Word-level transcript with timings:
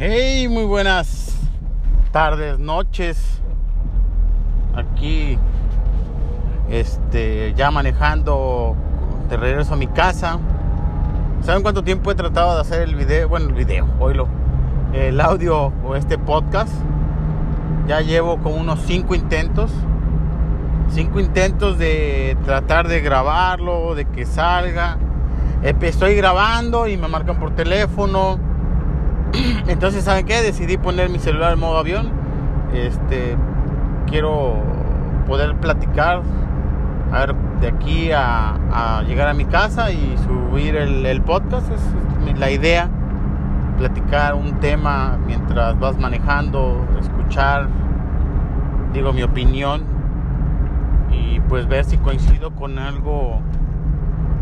Hey, 0.00 0.46
muy 0.46 0.62
buenas 0.62 1.36
tardes, 2.12 2.56
noches. 2.60 3.40
Aquí, 4.76 5.36
este, 6.70 7.52
ya 7.54 7.72
manejando 7.72 8.76
de 9.28 9.36
regreso 9.36 9.74
a 9.74 9.76
mi 9.76 9.88
casa. 9.88 10.38
¿Saben 11.42 11.62
cuánto 11.62 11.82
tiempo 11.82 12.12
he 12.12 12.14
tratado 12.14 12.54
de 12.54 12.60
hacer 12.60 12.82
el 12.82 12.94
video? 12.94 13.28
Bueno, 13.28 13.48
el 13.48 13.54
video, 13.54 13.88
oílo. 13.98 14.28
El 14.92 15.20
audio 15.20 15.72
o 15.84 15.96
este 15.96 16.16
podcast. 16.16 16.72
Ya 17.88 18.00
llevo 18.00 18.38
como 18.38 18.54
unos 18.54 18.78
cinco 18.86 19.16
intentos. 19.16 19.72
Cinco 20.90 21.18
intentos 21.18 21.76
de 21.76 22.36
tratar 22.44 22.86
de 22.86 23.00
grabarlo, 23.00 23.96
de 23.96 24.04
que 24.04 24.26
salga. 24.26 24.96
Estoy 25.64 26.14
grabando 26.14 26.86
y 26.86 26.96
me 26.96 27.08
marcan 27.08 27.40
por 27.40 27.50
teléfono 27.56 28.46
entonces, 29.68 30.04
¿saben 30.04 30.26
qué? 30.26 30.42
Decidí 30.42 30.76
poner 30.76 31.08
mi 31.10 31.18
celular 31.18 31.52
en 31.52 31.60
modo 31.60 31.78
avión. 31.78 32.10
Este, 32.72 33.36
quiero 34.06 34.56
poder 35.26 35.56
platicar, 35.56 36.22
a 37.12 37.18
ver, 37.20 37.34
de 37.60 37.68
aquí 37.68 38.10
a, 38.12 39.02
llegar 39.06 39.28
a 39.28 39.34
mi 39.34 39.44
casa 39.44 39.90
y 39.90 40.16
subir 40.18 40.76
el, 40.76 41.20
podcast. 41.22 41.70
Es, 41.70 42.38
la 42.38 42.50
idea, 42.50 42.88
platicar 43.78 44.34
un 44.34 44.60
tema 44.60 45.18
mientras 45.26 45.78
vas 45.78 45.98
manejando, 45.98 46.86
escuchar, 47.00 47.68
digo, 48.92 49.12
mi 49.12 49.22
opinión 49.22 49.82
y 51.10 51.40
pues 51.40 51.66
ver 51.66 51.84
si 51.84 51.96
coincido 51.96 52.50
con 52.52 52.78
algo 52.78 53.40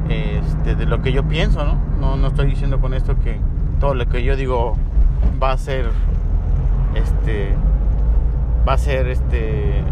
este, 0.09 0.75
de 0.75 0.87
lo 0.87 1.01
que 1.01 1.13
yo 1.13 1.23
pienso, 1.25 1.65
¿no? 1.65 1.79
No, 2.01 2.17
no 2.17 2.29
estoy 2.29 2.47
diciendo 2.47 2.81
con 2.81 2.93
esto 2.93 3.17
que 3.23 3.41
todo 3.81 3.95
lo 3.95 4.07
que 4.07 4.23
yo 4.23 4.37
digo 4.37 4.77
va 5.43 5.53
a 5.53 5.59
ser 5.59 5.91
este 6.95 7.55
va 8.67 8.75
a 8.75 8.79
ser 8.79 9.09
este 9.09 9.83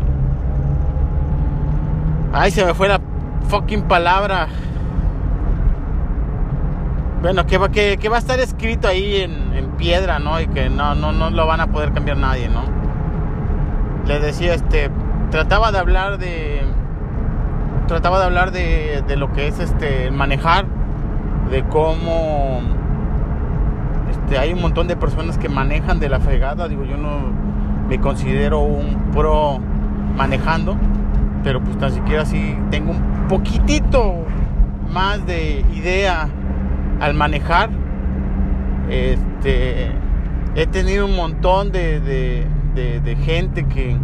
ay 2.32 2.50
se 2.50 2.64
me 2.64 2.74
fue 2.74 2.88
la 2.88 3.00
fucking 3.48 3.82
palabra. 3.82 4.48
Bueno 7.22 7.46
que 7.46 7.56
va 7.56 7.70
que, 7.70 7.96
va 8.10 8.16
a 8.16 8.18
estar 8.18 8.38
escrito 8.40 8.88
ahí 8.88 9.22
en, 9.22 9.54
en, 9.54 9.70
piedra 9.76 10.18
no 10.18 10.40
y 10.40 10.46
que 10.46 10.68
no 10.68 10.94
no 10.94 11.12
no 11.12 11.30
lo 11.30 11.46
van 11.46 11.60
a 11.60 11.68
poder 11.68 11.92
cambiar 11.92 12.16
nadie 12.16 12.48
no 12.48 12.62
les 14.06 14.22
decía 14.22 14.54
este 14.54 14.90
trataba 15.30 15.72
de 15.72 15.78
hablar 15.78 16.18
de 16.18 16.62
trataba 17.88 18.18
de 18.18 18.24
hablar 18.24 18.50
de, 18.52 19.02
de 19.06 19.16
lo 19.16 19.32
que 19.32 19.48
es 19.48 19.58
este 19.58 20.10
manejar 20.10 20.66
de 21.50 21.64
cómo 21.64 22.60
este, 24.14 24.38
hay 24.38 24.52
un 24.52 24.60
montón 24.60 24.86
de 24.86 24.96
personas 24.96 25.38
que 25.38 25.48
manejan 25.48 25.98
de 25.98 26.08
la 26.08 26.20
fregada. 26.20 26.68
Digo, 26.68 26.84
yo 26.84 26.96
no 26.96 27.32
me 27.88 28.00
considero 28.00 28.60
un 28.60 29.10
pro 29.12 29.58
manejando, 30.16 30.76
pero 31.42 31.60
pues 31.62 31.76
tan 31.78 31.92
siquiera 31.92 32.22
así 32.22 32.56
tengo 32.70 32.92
un 32.92 33.26
poquitito 33.28 34.24
más 34.92 35.26
de 35.26 35.64
idea 35.74 36.28
al 37.00 37.14
manejar. 37.14 37.70
Este, 38.88 39.90
he 40.54 40.66
tenido 40.66 41.06
un 41.06 41.16
montón 41.16 41.72
de, 41.72 42.00
de 42.00 43.16
gente 43.24 43.66
que, 43.66 43.96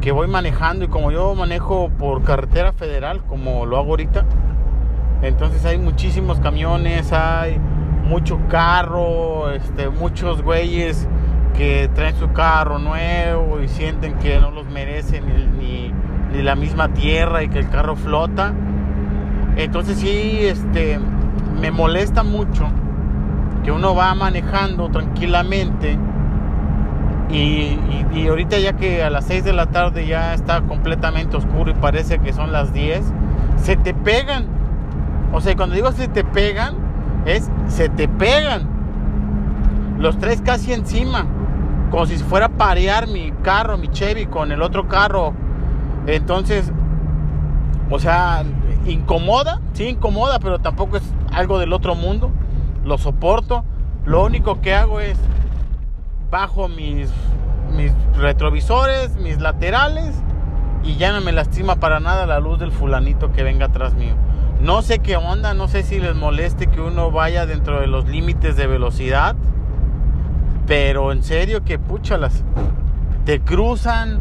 que 0.00 0.12
voy 0.12 0.26
manejando 0.26 0.84
y 0.84 0.88
como 0.88 1.12
yo 1.12 1.34
manejo 1.34 1.90
por 1.98 2.22
carretera 2.24 2.72
federal, 2.72 3.22
como 3.28 3.66
lo 3.66 3.78
hago 3.78 3.90
ahorita, 3.90 4.24
entonces 5.22 5.64
hay 5.64 5.78
muchísimos 5.78 6.40
camiones, 6.40 7.12
hay 7.12 7.58
mucho 8.04 8.38
carro, 8.48 9.50
este, 9.50 9.88
muchos 9.88 10.42
güeyes 10.42 11.08
que 11.56 11.88
traen 11.94 12.16
su 12.16 12.32
carro 12.32 12.78
nuevo 12.78 13.60
y 13.60 13.68
sienten 13.68 14.14
que 14.18 14.38
no 14.38 14.50
los 14.50 14.66
merecen 14.66 15.24
ni, 15.58 15.92
ni, 16.32 16.42
la 16.42 16.56
misma 16.56 16.88
tierra 16.88 17.42
y 17.42 17.48
que 17.48 17.60
el 17.60 17.68
carro 17.70 17.96
flota. 17.96 18.52
Entonces 19.56 19.98
sí, 19.98 20.40
este, 20.42 20.98
me 21.60 21.70
molesta 21.70 22.22
mucho 22.22 22.68
que 23.62 23.70
uno 23.72 23.94
va 23.94 24.14
manejando 24.14 24.90
tranquilamente 24.90 25.96
y, 27.30 27.78
y, 28.12 28.26
ahorita 28.28 28.58
ya 28.58 28.74
que 28.74 29.02
a 29.02 29.10
las 29.10 29.24
6 29.26 29.44
de 29.44 29.52
la 29.52 29.66
tarde 29.66 30.06
ya 30.06 30.34
está 30.34 30.60
completamente 30.60 31.36
oscuro 31.36 31.70
y 31.70 31.74
parece 31.74 32.18
que 32.18 32.32
son 32.32 32.52
las 32.52 32.72
10, 32.72 33.02
se 33.56 33.76
te 33.76 33.94
pegan. 33.94 34.46
O 35.32 35.40
sea, 35.40 35.56
cuando 35.56 35.74
digo 35.74 35.90
se 35.92 36.06
te 36.06 36.22
pegan, 36.22 36.83
es 37.24 37.50
se 37.68 37.88
te 37.88 38.08
pegan. 38.08 38.68
Los 39.98 40.18
tres 40.18 40.40
casi 40.42 40.72
encima. 40.72 41.26
Como 41.90 42.06
si 42.06 42.16
fuera 42.18 42.46
a 42.46 42.48
parear 42.50 43.06
mi 43.06 43.32
carro, 43.42 43.78
mi 43.78 43.88
Chevy 43.88 44.26
con 44.26 44.52
el 44.52 44.62
otro 44.62 44.88
carro. 44.88 45.32
Entonces, 46.06 46.72
o 47.90 47.98
sea, 47.98 48.42
incomoda, 48.86 49.60
sí 49.72 49.88
incomoda, 49.88 50.38
pero 50.38 50.58
tampoco 50.58 50.96
es 50.96 51.04
algo 51.32 51.58
del 51.58 51.72
otro 51.72 51.94
mundo. 51.94 52.30
Lo 52.84 52.98
soporto. 52.98 53.64
Lo 54.04 54.24
único 54.24 54.60
que 54.60 54.74
hago 54.74 55.00
es 55.00 55.18
bajo 56.30 56.68
mis, 56.68 57.10
mis 57.74 57.92
retrovisores, 58.16 59.16
mis 59.16 59.40
laterales 59.40 60.22
y 60.84 60.96
ya 60.96 61.12
no 61.12 61.20
me 61.20 61.32
lastima 61.32 61.76
para 61.76 62.00
nada 62.00 62.26
la 62.26 62.40
luz 62.40 62.58
del 62.58 62.70
fulanito 62.70 63.32
que 63.32 63.42
venga 63.42 63.66
atrás 63.66 63.94
mío. 63.94 64.14
No 64.60 64.82
sé 64.82 65.00
qué 65.00 65.16
onda, 65.16 65.54
no 65.54 65.68
sé 65.68 65.82
si 65.82 66.00
les 66.00 66.14
moleste 66.14 66.68
que 66.68 66.80
uno 66.80 67.10
vaya 67.10 67.46
dentro 67.46 67.80
de 67.80 67.86
los 67.86 68.08
límites 68.08 68.56
de 68.56 68.66
velocidad. 68.66 69.36
Pero 70.66 71.12
en 71.12 71.22
serio 71.22 71.64
que 71.64 71.78
puchalas. 71.78 72.44
Te 73.24 73.40
cruzan 73.40 74.20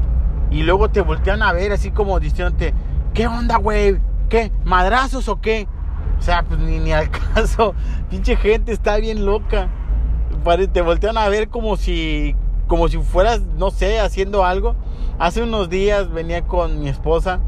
y 0.51 0.63
luego 0.63 0.89
te 0.89 1.01
voltean 1.01 1.41
a 1.41 1.51
ver 1.53 1.71
así 1.71 1.91
como 1.91 2.19
diciéndote, 2.19 2.73
¿qué 3.13 3.27
onda, 3.27 3.57
güey? 3.57 3.99
¿Qué? 4.29 4.51
¿Madrazos 4.63 5.27
o 5.27 5.41
qué? 5.41 5.67
O 6.19 6.21
sea, 6.21 6.43
pues 6.43 6.59
ni, 6.59 6.79
ni 6.79 6.91
al 6.91 7.09
caso. 7.33 7.73
Pinche 8.09 8.35
gente 8.35 8.71
está 8.71 8.97
bien 8.97 9.25
loca. 9.25 9.69
Te 10.71 10.81
voltean 10.81 11.17
a 11.17 11.29
ver 11.29 11.49
como 11.49 11.77
si, 11.77 12.35
como 12.67 12.87
si 12.87 12.97
fueras, 12.97 13.41
no 13.57 13.71
sé, 13.71 13.99
haciendo 13.99 14.45
algo. 14.45 14.75
Hace 15.19 15.43
unos 15.43 15.69
días 15.69 16.11
venía 16.11 16.41
con 16.41 16.79
mi 16.79 16.89
esposa 16.89 17.39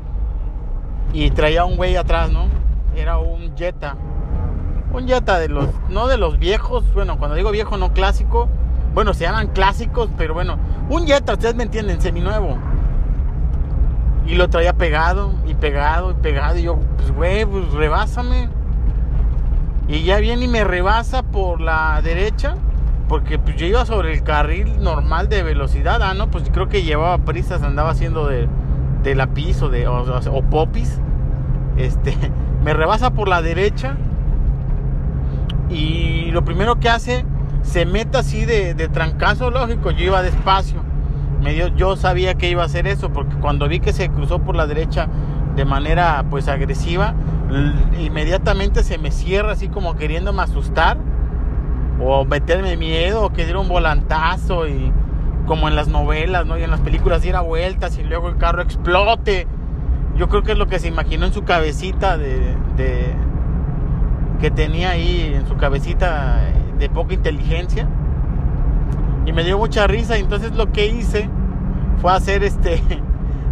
y 1.14 1.32
traía 1.32 1.66
un 1.66 1.78
güey 1.78 1.96
atrás, 1.96 2.32
¿no? 2.32 2.48
Era 2.96 3.18
un 3.18 3.56
Jetta. 3.56 3.96
Un 4.94 5.08
Jetta 5.08 5.40
de 5.40 5.50
los, 5.50 5.68
no 5.90 6.08
de 6.08 6.18
los 6.18 6.40
viejos, 6.40 6.84
bueno, 6.94 7.18
cuando 7.18 7.36
digo 7.36 7.52
viejo 7.52 7.78
no 7.78 7.94
clásico, 7.94 8.48
bueno, 8.94 9.14
se 9.14 9.26
llaman 9.26 9.48
clásicos, 9.48 10.10
pero 10.18 10.34
bueno, 10.34 10.58
un 10.90 11.06
Jetta, 11.06 11.34
ustedes 11.34 11.56
me 11.56 11.64
entienden, 11.64 12.00
seminuevo. 12.02 12.58
Y 14.26 14.36
lo 14.36 14.50
traía 14.50 14.74
pegado, 14.74 15.34
y 15.46 15.54
pegado, 15.54 16.12
y 16.12 16.14
pegado, 16.16 16.58
y 16.58 16.64
yo, 16.64 16.80
pues 16.98 17.12
güey, 17.12 17.46
pues 17.46 17.72
rebásame. 17.74 18.50
Y 19.88 20.04
ya 20.04 20.18
viene 20.20 20.46
y 20.46 20.48
me 20.48 20.64
rebasa 20.64 21.24
por 21.24 21.62
la 21.62 22.02
derecha, 22.02 22.56
porque 23.08 23.38
pues 23.38 23.56
yo 23.58 23.68
iba 23.68 23.86
sobre 23.86 24.14
el 24.14 24.24
carril 24.24 24.82
normal 24.82 25.30
de 25.30 25.44
velocidad, 25.44 26.02
ah, 26.02 26.14
no, 26.14 26.32
pues 26.32 26.50
creo 26.52 26.70
que 26.70 26.84
llevaba 26.84 27.20
prisas, 27.20 27.62
andaba 27.62 27.92
haciendo 27.92 28.28
de, 28.28 28.48
de 29.04 29.14
la 29.14 29.28
piso, 29.28 29.70
de, 29.70 29.88
o, 29.88 30.04
o 30.04 30.42
popis. 30.44 31.00
Este, 31.78 32.18
me 32.66 32.74
rebasa 32.74 33.12
por 33.12 33.28
la 33.28 33.44
derecha 33.44 33.96
y 35.70 36.32
lo 36.32 36.44
primero 36.44 36.80
que 36.80 36.90
hace, 36.90 37.24
se 37.62 37.86
mete 37.86 38.18
así 38.18 38.44
de, 38.44 38.74
trancazo, 38.92 39.52
lógico, 39.52 39.92
yo 39.92 40.06
iba 40.06 40.24
despacio. 40.24 40.82
Me 41.44 41.56
yo 41.76 41.96
sabía 41.96 42.34
que 42.34 42.50
iba 42.50 42.64
a 42.64 42.66
hacer 42.66 42.88
eso 42.88 43.14
porque 43.14 43.36
cuando 43.36 43.68
vi 43.68 43.80
que 43.82 43.94
se 43.94 44.10
cruzó 44.10 44.40
por 44.40 44.56
la 44.56 44.66
derecha 44.66 45.08
de 45.56 45.64
manera 45.64 46.26
pues 46.32 46.48
agresiva, 46.48 47.14
inmediatamente 48.00 48.82
se 48.82 48.98
me 48.98 49.12
cierra 49.12 49.52
así 49.52 49.68
como 49.68 49.96
queriéndome 49.96 50.42
asustar 50.42 50.98
o 52.02 52.26
meterme 52.26 52.78
miedo 52.78 53.26
o 53.26 53.30
que 53.32 53.44
diera 53.44 53.60
un 53.60 53.68
volantazo 53.68 54.68
y 54.68 54.92
como 55.46 55.68
en 55.68 55.76
las 55.76 55.88
novelas, 55.88 56.48
¿no? 56.48 56.58
Y 56.58 56.64
en 56.64 56.72
las 56.72 56.80
películas 56.80 57.22
diera 57.22 57.42
vueltas 57.42 58.00
y 58.00 58.04
luego 58.04 58.28
el 58.28 58.38
carro 58.38 58.64
explote 58.64 59.46
yo 60.16 60.30
creo 60.30 60.44
que 60.44 60.54
es 60.54 60.58
lo 60.58 60.68
que 60.68 60.80
se 60.80 60.88
imaginó 60.88 61.26
en 61.26 61.34
su 61.34 61.44
cabecita 61.44 62.18
de, 62.18 62.56
que 64.40 64.52
tenía 64.52 64.92
ahí 64.92 65.34
en 65.36 65.48
su 65.48 65.58
cabecita 65.58 66.40
de 66.78 66.90
poca 66.90 67.14
inteligencia. 67.14 67.88
Y 69.26 69.34
me 69.34 69.44
dio 69.44 69.58
mucha 69.58 69.88
risa. 69.88 70.18
Y 70.18 70.22
entonces 70.22 70.56
lo 70.56 70.72
que 70.72 70.86
hice 70.88 71.30
fue 72.02 72.14
hacer 72.14 72.44
este 72.44 72.82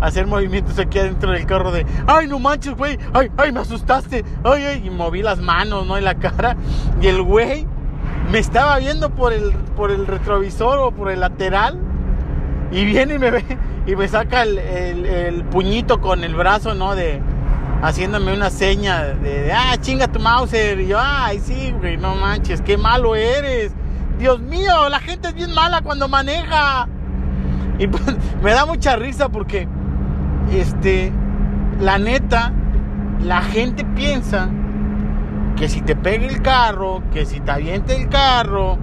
hacer 0.01 0.27
movimientos 0.27 0.77
aquí 0.79 0.99
adentro 0.99 1.31
del 1.31 1.45
carro 1.45 1.71
de 1.71 1.85
ay 2.07 2.27
no 2.27 2.37
manches 2.37 2.75
güey, 2.75 2.99
ay, 3.13 3.31
ay, 3.37 3.53
me 3.53 3.61
asustaste, 3.61 4.25
ay, 4.43 4.63
ay, 4.63 4.81
y 4.85 4.89
moví 4.89 5.21
las 5.21 5.39
manos, 5.39 5.87
¿no? 5.87 5.97
en 5.97 6.03
la 6.03 6.15
cara. 6.15 6.57
Y 7.01 7.07
el 7.07 7.21
güey 7.21 7.65
me 8.31 8.39
estaba 8.39 8.77
viendo 8.79 9.09
por 9.09 9.33
el, 9.33 9.51
por 9.75 9.91
el 9.91 10.07
retrovisor 10.07 10.79
o 10.79 10.91
por 10.91 11.11
el 11.11 11.19
lateral. 11.19 11.79
Y 12.73 12.85
viene 12.85 13.15
y 13.15 13.19
me 13.19 13.29
ve 13.29 13.45
y 13.85 13.95
me 13.95 14.07
saca 14.07 14.41
el, 14.41 15.43
puñito 15.51 16.01
con 16.01 16.23
el 16.23 16.33
brazo, 16.33 16.73
¿no? 16.73 16.95
De 16.95 17.21
haciéndome 17.83 18.33
una 18.33 18.49
seña 18.49 19.03
de, 19.03 19.53
ah, 19.53 19.75
chinga 19.79 20.07
tu 20.07 20.19
Mauser. 20.19 20.79
Y 20.79 20.87
yo, 20.87 20.97
ay, 20.99 21.39
sí, 21.39 21.71
güey, 21.79 21.97
no 21.97 22.15
manches, 22.15 22.61
qué 22.61 22.75
malo 22.77 23.15
eres. 23.15 23.71
Dios 24.17 24.39
mío, 24.39 24.89
la 24.89 24.99
gente 24.99 25.27
es 25.27 25.35
bien 25.35 25.53
mala 25.53 25.81
cuando 25.81 26.07
maneja. 26.07 26.87
Y 27.77 27.87
pues, 27.87 28.03
me 28.41 28.51
da 28.53 28.65
mucha 28.65 28.95
risa 28.95 29.29
porque, 29.29 29.67
este, 30.51 31.11
la 31.79 31.99
neta, 31.99 32.53
la 33.21 33.43
gente 33.43 33.85
piensa 33.85 34.49
que 35.55 35.69
si 35.69 35.81
te 35.81 35.95
pega 35.95 36.25
el 36.25 36.41
carro, 36.41 37.03
que 37.13 37.27
si 37.27 37.39
te 37.39 37.51
avienta 37.51 37.93
el 37.93 38.09
carro, 38.09 38.79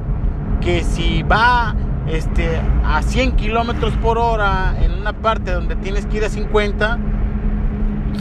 que 0.60 0.84
si 0.84 1.24
va 1.24 1.74
este, 2.08 2.60
a 2.84 3.02
100 3.02 3.32
kilómetros 3.36 3.94
por 3.96 4.18
hora 4.18 4.74
en 4.82 4.92
una 4.92 5.12
parte 5.12 5.52
donde 5.52 5.76
tienes 5.76 6.06
que 6.06 6.18
ir 6.18 6.24
a 6.24 6.28
50, 6.28 6.98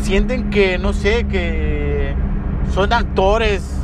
sienten 0.02 0.50
que, 0.50 0.78
no 0.78 0.94
sé, 0.94 1.26
que 1.26 2.16
son 2.74 2.94
actores 2.94 3.80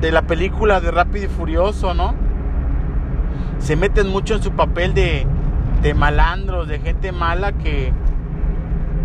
de 0.00 0.12
la 0.12 0.22
película 0.22 0.80
de 0.80 0.90
Rápido 0.90 1.26
y 1.26 1.28
Furioso, 1.28 1.94
¿no? 1.94 2.14
Se 3.58 3.74
meten 3.74 4.08
mucho 4.08 4.34
en 4.34 4.42
su 4.42 4.52
papel 4.52 4.94
de, 4.94 5.26
de 5.82 5.94
malandros, 5.94 6.68
de 6.68 6.78
gente 6.78 7.10
mala 7.10 7.52
que, 7.52 7.92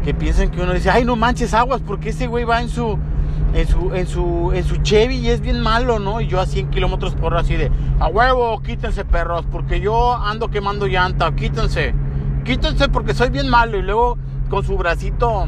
que 0.03 0.13
piensan 0.13 0.49
que 0.51 0.61
uno 0.61 0.73
dice, 0.73 0.89
ay, 0.89 1.05
no 1.05 1.15
manches 1.15 1.53
aguas, 1.53 1.81
porque 1.81 2.09
ese 2.09 2.27
güey 2.27 2.43
va 2.43 2.61
en 2.61 2.69
su, 2.69 2.99
en 3.53 3.67
su, 3.67 3.93
en 3.93 4.07
su, 4.07 4.51
en 4.53 4.63
su 4.63 4.77
Chevy 4.77 5.17
y 5.17 5.29
es 5.29 5.41
bien 5.41 5.61
malo, 5.61 5.99
¿no? 5.99 6.21
Y 6.21 6.27
yo 6.27 6.39
a 6.39 6.45
100 6.45 6.71
kilómetros 6.71 7.15
por 7.15 7.35
así 7.37 7.55
de, 7.55 7.71
a 7.99 8.07
huevo, 8.07 8.61
quítense 8.61 9.05
perros, 9.05 9.45
porque 9.51 9.79
yo 9.79 10.13
ando 10.13 10.49
quemando 10.49 10.87
llanta, 10.87 11.33
quítense, 11.35 11.93
quítense 12.43 12.89
porque 12.89 13.13
soy 13.13 13.29
bien 13.29 13.49
malo. 13.49 13.77
Y 13.77 13.83
luego 13.83 14.17
con 14.49 14.63
su 14.63 14.75
bracito, 14.77 15.47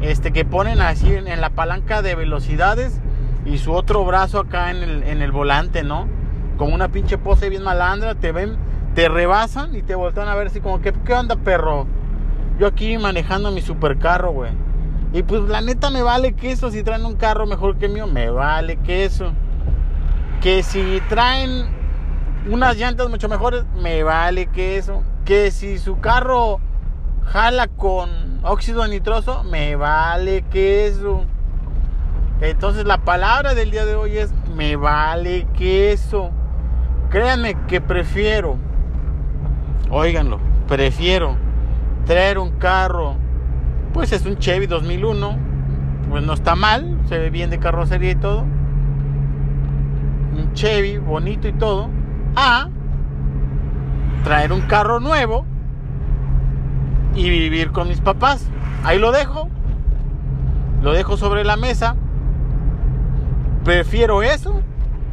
este, 0.00 0.32
que 0.32 0.44
ponen 0.44 0.80
así 0.80 1.12
en, 1.14 1.26
en 1.26 1.40
la 1.40 1.50
palanca 1.50 2.02
de 2.02 2.14
velocidades 2.14 3.00
y 3.46 3.58
su 3.58 3.72
otro 3.72 4.04
brazo 4.04 4.40
acá 4.40 4.70
en 4.70 4.82
el, 4.82 5.02
en 5.04 5.22
el 5.22 5.32
volante, 5.32 5.82
¿no? 5.82 6.06
Con 6.58 6.72
una 6.72 6.88
pinche 6.88 7.16
pose 7.16 7.48
bien 7.48 7.62
malandra, 7.62 8.14
te 8.14 8.30
ven, 8.30 8.56
te 8.94 9.08
rebasan 9.08 9.74
y 9.74 9.82
te 9.82 9.94
voltean 9.94 10.28
a 10.28 10.34
ver 10.34 10.48
así 10.48 10.60
como, 10.60 10.82
¿qué, 10.82 10.92
qué 10.92 11.14
onda, 11.14 11.36
perro? 11.36 11.86
Yo 12.58 12.66
aquí 12.66 12.98
manejando 12.98 13.50
mi 13.52 13.62
supercarro, 13.62 14.32
güey. 14.32 14.50
Y 15.12 15.22
pues 15.22 15.42
la 15.42 15.60
neta 15.60 15.90
me 15.90 16.02
vale 16.02 16.34
que 16.34 16.50
eso, 16.50 16.70
si 16.70 16.82
traen 16.82 17.06
un 17.06 17.16
carro 17.16 17.46
mejor 17.46 17.78
que 17.78 17.88
mío, 17.88 18.06
me 18.06 18.30
vale 18.30 18.76
que 18.76 19.04
eso. 19.04 19.32
Que 20.42 20.62
si 20.62 21.00
traen 21.08 21.66
unas 22.50 22.76
llantas 22.76 23.08
mucho 23.08 23.28
mejores, 23.28 23.64
me 23.74 24.02
vale 24.02 24.46
que 24.46 24.76
eso. 24.76 25.02
Que 25.24 25.50
si 25.50 25.78
su 25.78 25.98
carro 25.98 26.60
jala 27.24 27.68
con 27.68 28.40
óxido 28.42 28.86
nitroso, 28.86 29.44
me 29.44 29.76
vale 29.76 30.42
que 30.50 30.86
eso. 30.86 31.24
Entonces 32.40 32.84
la 32.84 32.98
palabra 32.98 33.54
del 33.54 33.70
día 33.70 33.84
de 33.84 33.96
hoy 33.96 34.18
es 34.18 34.32
me 34.54 34.76
vale 34.76 35.46
que 35.56 35.92
eso. 35.92 36.30
Créanme 37.10 37.56
que 37.66 37.80
prefiero, 37.80 38.58
óiganlo, 39.90 40.38
prefiero 40.66 41.36
traer 42.04 42.38
un 42.38 42.50
carro, 42.58 43.16
pues 43.98 44.12
es 44.12 44.24
un 44.26 44.38
Chevy 44.38 44.68
2001, 44.68 45.36
pues 46.08 46.22
no 46.24 46.32
está 46.32 46.54
mal, 46.54 47.00
se 47.08 47.18
ve 47.18 47.30
bien 47.30 47.50
de 47.50 47.58
carrocería 47.58 48.12
y 48.12 48.14
todo. 48.14 48.42
Un 50.36 50.52
Chevy 50.54 50.98
bonito 50.98 51.48
y 51.48 51.52
todo, 51.52 51.90
a 52.36 52.68
traer 54.22 54.52
un 54.52 54.60
carro 54.60 55.00
nuevo 55.00 55.44
y 57.16 57.28
vivir 57.28 57.72
con 57.72 57.88
mis 57.88 58.00
papás. 58.00 58.48
Ahí 58.84 59.00
lo 59.00 59.10
dejo, 59.10 59.48
lo 60.80 60.92
dejo 60.92 61.16
sobre 61.16 61.42
la 61.42 61.56
mesa. 61.56 61.96
Prefiero 63.64 64.22
eso 64.22 64.62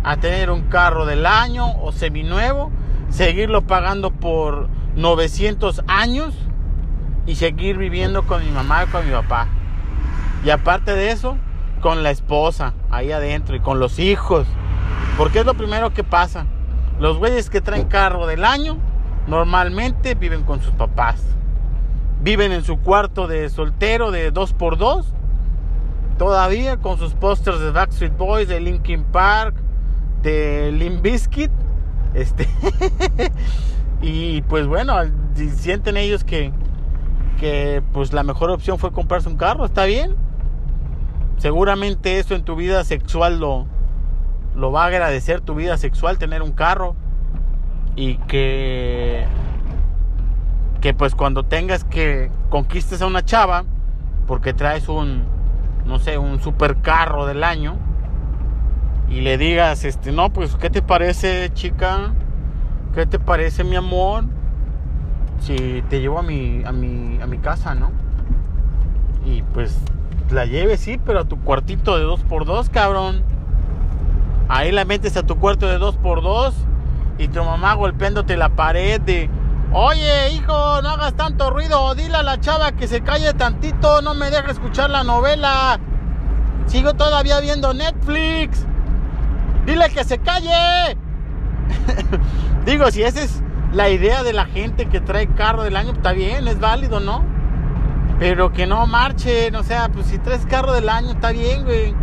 a 0.04 0.18
tener 0.18 0.52
un 0.52 0.62
carro 0.62 1.08
del 1.08 1.26
año 1.26 1.76
o 1.82 1.92
seminuevo, 1.92 2.72
seguirlo 3.10 3.64
pagando 3.64 4.12
por 4.12 4.70
900 4.96 5.82
años 5.88 6.45
y 7.26 7.36
seguir 7.36 7.78
viviendo 7.78 8.24
con 8.24 8.44
mi 8.44 8.52
mamá 8.52 8.84
y 8.84 8.88
con 8.88 9.06
mi 9.06 9.12
papá. 9.12 9.48
Y 10.44 10.50
aparte 10.50 10.94
de 10.94 11.12
eso, 11.12 11.38
con 11.82 12.04
la 12.04 12.12
esposa 12.12 12.74
ahí 12.90 13.12
adentro 13.12 13.56
y 13.56 13.60
con 13.60 13.80
los 13.80 14.00
hijos. 14.00 14.48
Porque 15.18 15.40
es 15.40 15.46
lo 15.46 15.54
primero 15.54 15.94
que 15.94 16.04
pasa. 16.04 16.46
Los 17.00 17.18
güeyes 17.18 17.50
que 17.50 17.62
traen 17.62 17.88
carro 17.88 18.28
del 18.28 18.46
año 18.46 18.78
normalmente 19.28 20.16
viven 20.16 20.44
con 20.44 20.62
sus 20.62 20.74
papás. 20.74 21.22
Viven 22.22 22.52
en 22.52 22.64
su 22.64 22.80
cuarto 22.80 23.28
de 23.28 23.50
soltero 23.50 24.12
de 24.12 24.34
2x2. 24.34 25.06
Todavía 26.18 26.78
con 26.78 26.98
sus 26.98 27.14
pósters 27.14 27.60
de 27.60 27.72
Backstreet 27.72 28.18
Boys, 28.18 28.48
de 28.48 28.60
Linkin 28.60 29.04
Park, 29.04 29.56
de 30.22 30.72
Limp 30.72 31.02
Bizkit. 31.02 31.52
Este. 32.14 32.48
y 34.02 34.42
pues 34.44 34.68
bueno, 34.68 34.96
sienten 35.56 35.98
ellos 35.98 36.24
que, 36.24 36.54
que 37.40 37.82
pues 37.94 38.14
la 38.14 38.24
mejor 38.24 38.50
opción 38.50 38.78
fue 38.78 38.92
comprarse 38.92 39.30
un 39.30 39.38
carro, 39.38 39.66
está 39.66 39.86
bien. 39.86 40.16
Seguramente 41.38 42.20
eso 42.20 42.36
en 42.36 42.44
tu 42.44 42.56
vida 42.56 42.84
sexual 42.84 43.40
lo, 43.40 43.68
lo 44.56 44.72
va 44.72 44.84
a 44.84 44.88
agradecer 44.88 45.42
tu 45.42 45.56
vida 45.56 45.78
sexual 45.78 46.18
tener 46.18 46.42
un 46.42 46.52
carro 46.52 46.96
y 47.96 48.18
que 48.18 49.26
que 50.82 50.94
pues 50.94 51.16
cuando 51.16 51.44
tengas 51.44 51.84
que 51.84 52.30
conquistes 52.50 53.02
a 53.02 53.08
una 53.08 53.26
chava 53.26 53.66
porque 54.28 54.54
traes 54.54 54.88
un 54.88 55.24
no 55.86 56.00
sé, 56.00 56.18
un 56.18 56.42
super 56.42 56.82
carro 56.82 57.26
del 57.26 57.44
año 57.44 57.78
y 59.10 59.22
le 59.22 59.38
digas 59.38 59.86
este, 59.86 60.12
no, 60.12 60.32
pues 60.34 60.56
¿qué 60.56 60.70
te 60.70 60.82
parece, 60.82 61.52
chica? 61.54 62.14
¿Qué 62.94 63.06
te 63.06 63.20
parece, 63.20 63.64
mi 63.64 63.76
amor? 63.76 64.26
Si 65.40 65.84
te 65.90 66.00
llevo 66.00 66.20
a 66.20 66.24
mi, 66.24 66.64
a 66.66 66.72
mi, 66.72 67.20
a 67.22 67.28
mi 67.28 67.38
casa, 67.38 67.76
¿no? 67.76 67.92
Y 69.26 69.42
pues 69.54 69.78
la 70.30 70.46
lleves, 70.46 70.80
sí, 70.80 71.00
pero 71.04 71.22
a 71.22 71.24
tu 71.26 71.40
cuartito 71.40 71.98
de 71.98 72.06
2x2, 72.06 72.70
cabrón. 72.70 73.24
Ahí 74.48 74.72
la 74.72 74.86
metes 74.86 75.18
a 75.18 75.24
tu 75.24 75.38
cuarto 75.38 75.68
de 75.68 75.80
2x2 75.80 76.54
y 77.18 77.28
tu 77.30 77.44
mamá 77.44 77.74
golpeándote 77.74 78.38
la 78.38 78.50
pared 78.50 79.02
de, 79.02 79.30
oye, 79.72 80.32
hijo, 80.32 80.82
no 80.82 80.90
hagas 80.90 81.16
tanto 81.16 81.50
ruido, 81.50 81.96
dile 81.96 82.18
a 82.18 82.24
la 82.24 82.40
chava 82.40 82.72
que 82.74 82.88
se 82.88 83.02
calle 83.02 83.34
tantito, 83.34 84.02
no 84.02 84.14
me 84.14 84.30
deje 84.30 84.52
escuchar 84.52 84.90
la 84.90 85.04
novela. 85.04 85.80
Sigo 86.68 86.94
todavía 86.96 87.40
viendo 87.40 87.74
Netflix. 87.74 88.66
Dile 89.66 89.90
que 89.90 90.04
se 90.04 90.18
calle. 90.20 90.98
Digo, 92.66 92.90
si 92.92 93.04
ese 93.04 93.24
es 93.24 93.44
la 93.76 93.90
idea 93.90 94.24
de 94.24 94.32
la 94.32 94.46
gente 94.46 94.86
que 94.86 95.02
trae 95.02 95.28
carro 95.28 95.64
del 95.64 95.76
año 95.76 95.92
está 95.92 96.14
bien, 96.14 96.48
es 96.48 96.62
válido, 96.62 97.02
¿no? 97.02 97.26
Pero 98.20 98.54
que 98.54 98.66
no 98.66 98.88
marche, 98.88 99.52
o 99.54 99.64
sea, 99.64 99.90
pues 99.90 100.06
si 100.06 100.18
traes 100.18 100.46
carro 100.46 100.72
del 100.72 100.88
año 100.88 101.12
está 101.12 101.34
bien, 101.34 101.66
güey. 101.66 101.94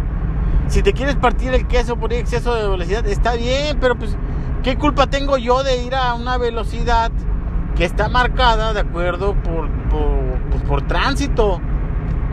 Si 0.67 0.83
te 0.83 0.93
quieres 0.93 1.17
partir 1.17 1.55
el 1.55 1.67
queso 1.67 1.97
por 1.97 2.13
exceso 2.13 2.55
de 2.55 2.69
velocidad, 2.69 3.07
está 3.07 3.37
bien, 3.37 3.79
pero 3.81 3.97
pues, 3.97 4.19
¿qué 4.63 4.77
culpa 4.77 5.07
tengo 5.07 5.39
yo 5.39 5.63
de 5.63 5.83
ir 5.83 5.95
a 5.95 6.13
una 6.13 6.37
velocidad 6.37 7.11
que 7.75 7.87
está 7.87 8.11
marcada 8.11 8.75
de 8.75 8.81
acuerdo 8.81 9.33
por, 9.33 9.71
por, 9.89 10.41
pues, 10.51 10.63
por 10.65 10.83
tránsito, 10.83 11.59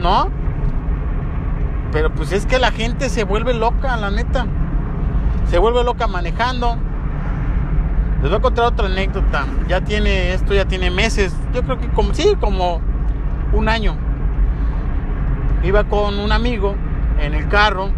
¿no? 0.01 0.29
Pero 1.93 2.13
pues 2.13 2.33
es 2.33 2.45
que 2.45 2.59
la 2.59 2.71
gente 2.71 3.07
se 3.07 3.23
vuelve 3.23 3.53
loca, 3.53 3.95
la 3.95 4.11
neta. 4.11 4.47
Se 5.49 5.57
vuelve 5.59 5.85
loca 5.85 6.07
manejando 6.07 6.77
les 8.21 8.29
voy 8.29 8.37
a 8.37 8.41
contar 8.41 8.65
otra 8.65 8.87
anécdota. 8.87 9.45
Ya 9.67 9.81
tiene, 9.81 10.33
esto 10.33 10.53
ya 10.53 10.65
tiene 10.65 10.91
meses. 10.91 11.33
Yo 11.53 11.63
creo 11.63 11.79
que 11.79 11.87
como, 11.89 12.13
sí, 12.13 12.35
como 12.39 12.81
un 13.53 13.69
año. 13.69 13.95
Iba 15.63 15.85
con 15.85 16.19
un 16.19 16.31
amigo 16.31 16.75
en 17.19 17.33
el 17.33 17.47
carro. 17.47 17.89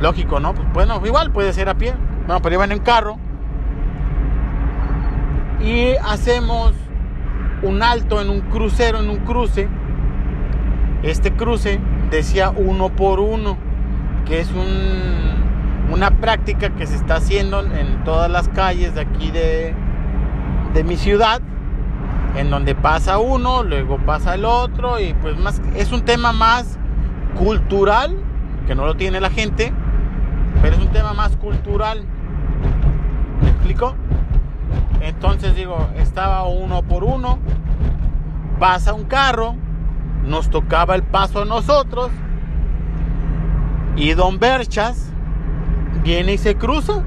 Lógico, 0.00 0.40
¿no? 0.40 0.54
Pues 0.54 0.66
bueno, 0.72 1.00
igual 1.04 1.32
puede 1.32 1.52
ser 1.52 1.68
a 1.70 1.74
pie. 1.74 1.94
Bueno, 2.26 2.42
pero 2.42 2.54
iba 2.56 2.64
en 2.64 2.72
el 2.72 2.82
carro. 2.82 3.16
Y 5.60 5.92
hacemos 6.04 6.74
un 7.62 7.82
alto 7.82 8.20
en 8.20 8.28
un 8.28 8.42
crucero, 8.42 9.00
en 9.00 9.08
un 9.08 9.18
cruce. 9.18 9.68
Este 11.02 11.32
cruce 11.32 11.80
decía 12.10 12.50
uno 12.50 12.90
por 12.90 13.20
uno, 13.20 13.56
que 14.26 14.40
es 14.40 14.50
un 14.50 15.47
una 15.90 16.10
práctica 16.10 16.70
que 16.70 16.86
se 16.86 16.96
está 16.96 17.16
haciendo 17.16 17.60
en 17.60 18.04
todas 18.04 18.30
las 18.30 18.48
calles 18.48 18.94
de 18.94 19.00
aquí 19.00 19.30
de, 19.30 19.74
de 20.74 20.84
mi 20.84 20.96
ciudad, 20.96 21.40
en 22.36 22.50
donde 22.50 22.74
pasa 22.74 23.18
uno, 23.18 23.62
luego 23.62 23.98
pasa 23.98 24.34
el 24.34 24.44
otro, 24.44 25.00
y 25.00 25.14
pues 25.14 25.38
más 25.38 25.60
es 25.74 25.92
un 25.92 26.04
tema 26.04 26.32
más 26.32 26.78
cultural, 27.36 28.16
que 28.66 28.74
no 28.74 28.84
lo 28.84 28.96
tiene 28.96 29.20
la 29.20 29.30
gente, 29.30 29.72
pero 30.60 30.76
es 30.76 30.82
un 30.82 30.88
tema 30.88 31.14
más 31.14 31.36
cultural. 31.36 32.04
¿Me 33.40 33.48
explico? 33.48 33.94
Entonces 35.00 35.54
digo, 35.54 35.88
estaba 35.96 36.46
uno 36.46 36.82
por 36.82 37.04
uno, 37.04 37.38
pasa 38.58 38.92
un 38.92 39.04
carro, 39.04 39.54
nos 40.24 40.50
tocaba 40.50 40.94
el 40.96 41.02
paso 41.02 41.42
a 41.42 41.44
nosotros, 41.44 42.10
y 43.96 44.12
don 44.14 44.38
Berchas 44.38 45.12
viene 46.08 46.32
y 46.32 46.38
se 46.38 46.56
cruza. 46.56 47.02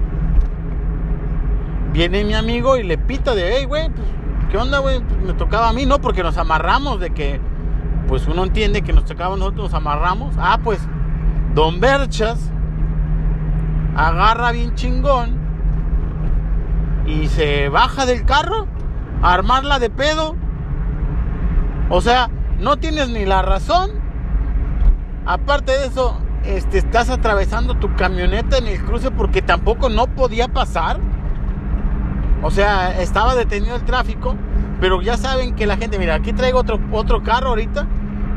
Viene 1.92 2.24
mi 2.24 2.36
amigo 2.36 2.78
y 2.78 2.84
le 2.84 3.00
pita 3.00 3.34
de, 3.34 3.56
hey, 3.58 3.66
güey, 3.66 3.90
pues, 3.90 4.08
¿qué 4.52 4.58
onda, 4.60 4.78
güey? 4.78 5.02
Pues, 5.02 5.20
me 5.22 5.34
tocaba 5.34 5.70
a 5.70 5.74
mí, 5.74 5.88
¿no? 5.88 6.00
Porque 6.00 6.22
nos 6.22 6.38
amarramos 6.38 7.00
de 7.00 7.10
que, 7.10 7.42
pues 8.08 8.28
uno 8.28 8.44
entiende 8.44 8.84
que 8.84 8.94
nos 8.94 9.06
tocaba 9.06 9.36
nosotros, 9.36 9.64
nos 9.64 9.74
amarramos. 9.74 10.36
Ah, 10.38 10.60
pues, 10.64 10.80
Don 11.56 11.80
Berchas 11.80 12.52
agarra 13.96 14.52
bien 14.52 14.76
chingón 14.76 15.36
y 17.08 17.28
se 17.28 17.70
baja 17.70 18.06
del 18.06 18.24
carro 18.24 18.68
a 19.24 19.34
armarla 19.34 19.80
de 19.80 19.90
pedo. 19.90 20.36
O 21.90 22.02
sea, 22.02 22.30
no 22.60 22.78
tienes 22.78 23.10
ni 23.10 23.26
la 23.26 23.42
razón. 23.42 23.90
Aparte 25.26 25.72
de 25.72 25.88
eso, 25.88 26.22
este, 26.46 26.80
estás 26.80 27.10
atravesando 27.10 27.76
tu 27.76 27.94
camioneta 27.96 28.58
en 28.58 28.68
el 28.68 28.84
cruce 28.84 29.12
porque 29.12 29.42
tampoco 29.42 29.90
no 29.90 30.08
podía 30.08 30.48
pasar. 30.48 31.00
O 32.44 32.50
sea, 32.50 33.00
estaba 33.02 33.36
detenido 33.36 33.76
el 33.76 33.84
tráfico, 33.84 34.36
pero 34.80 35.02
ya 35.02 35.18
saben 35.18 35.56
que 35.56 35.68
la 35.68 35.78
gente, 35.78 36.00
mira, 36.00 36.16
aquí 36.16 36.34
traigo 36.34 36.60
otro, 36.60 36.80
otro 36.92 37.22
carro 37.22 37.50
ahorita 37.50 37.88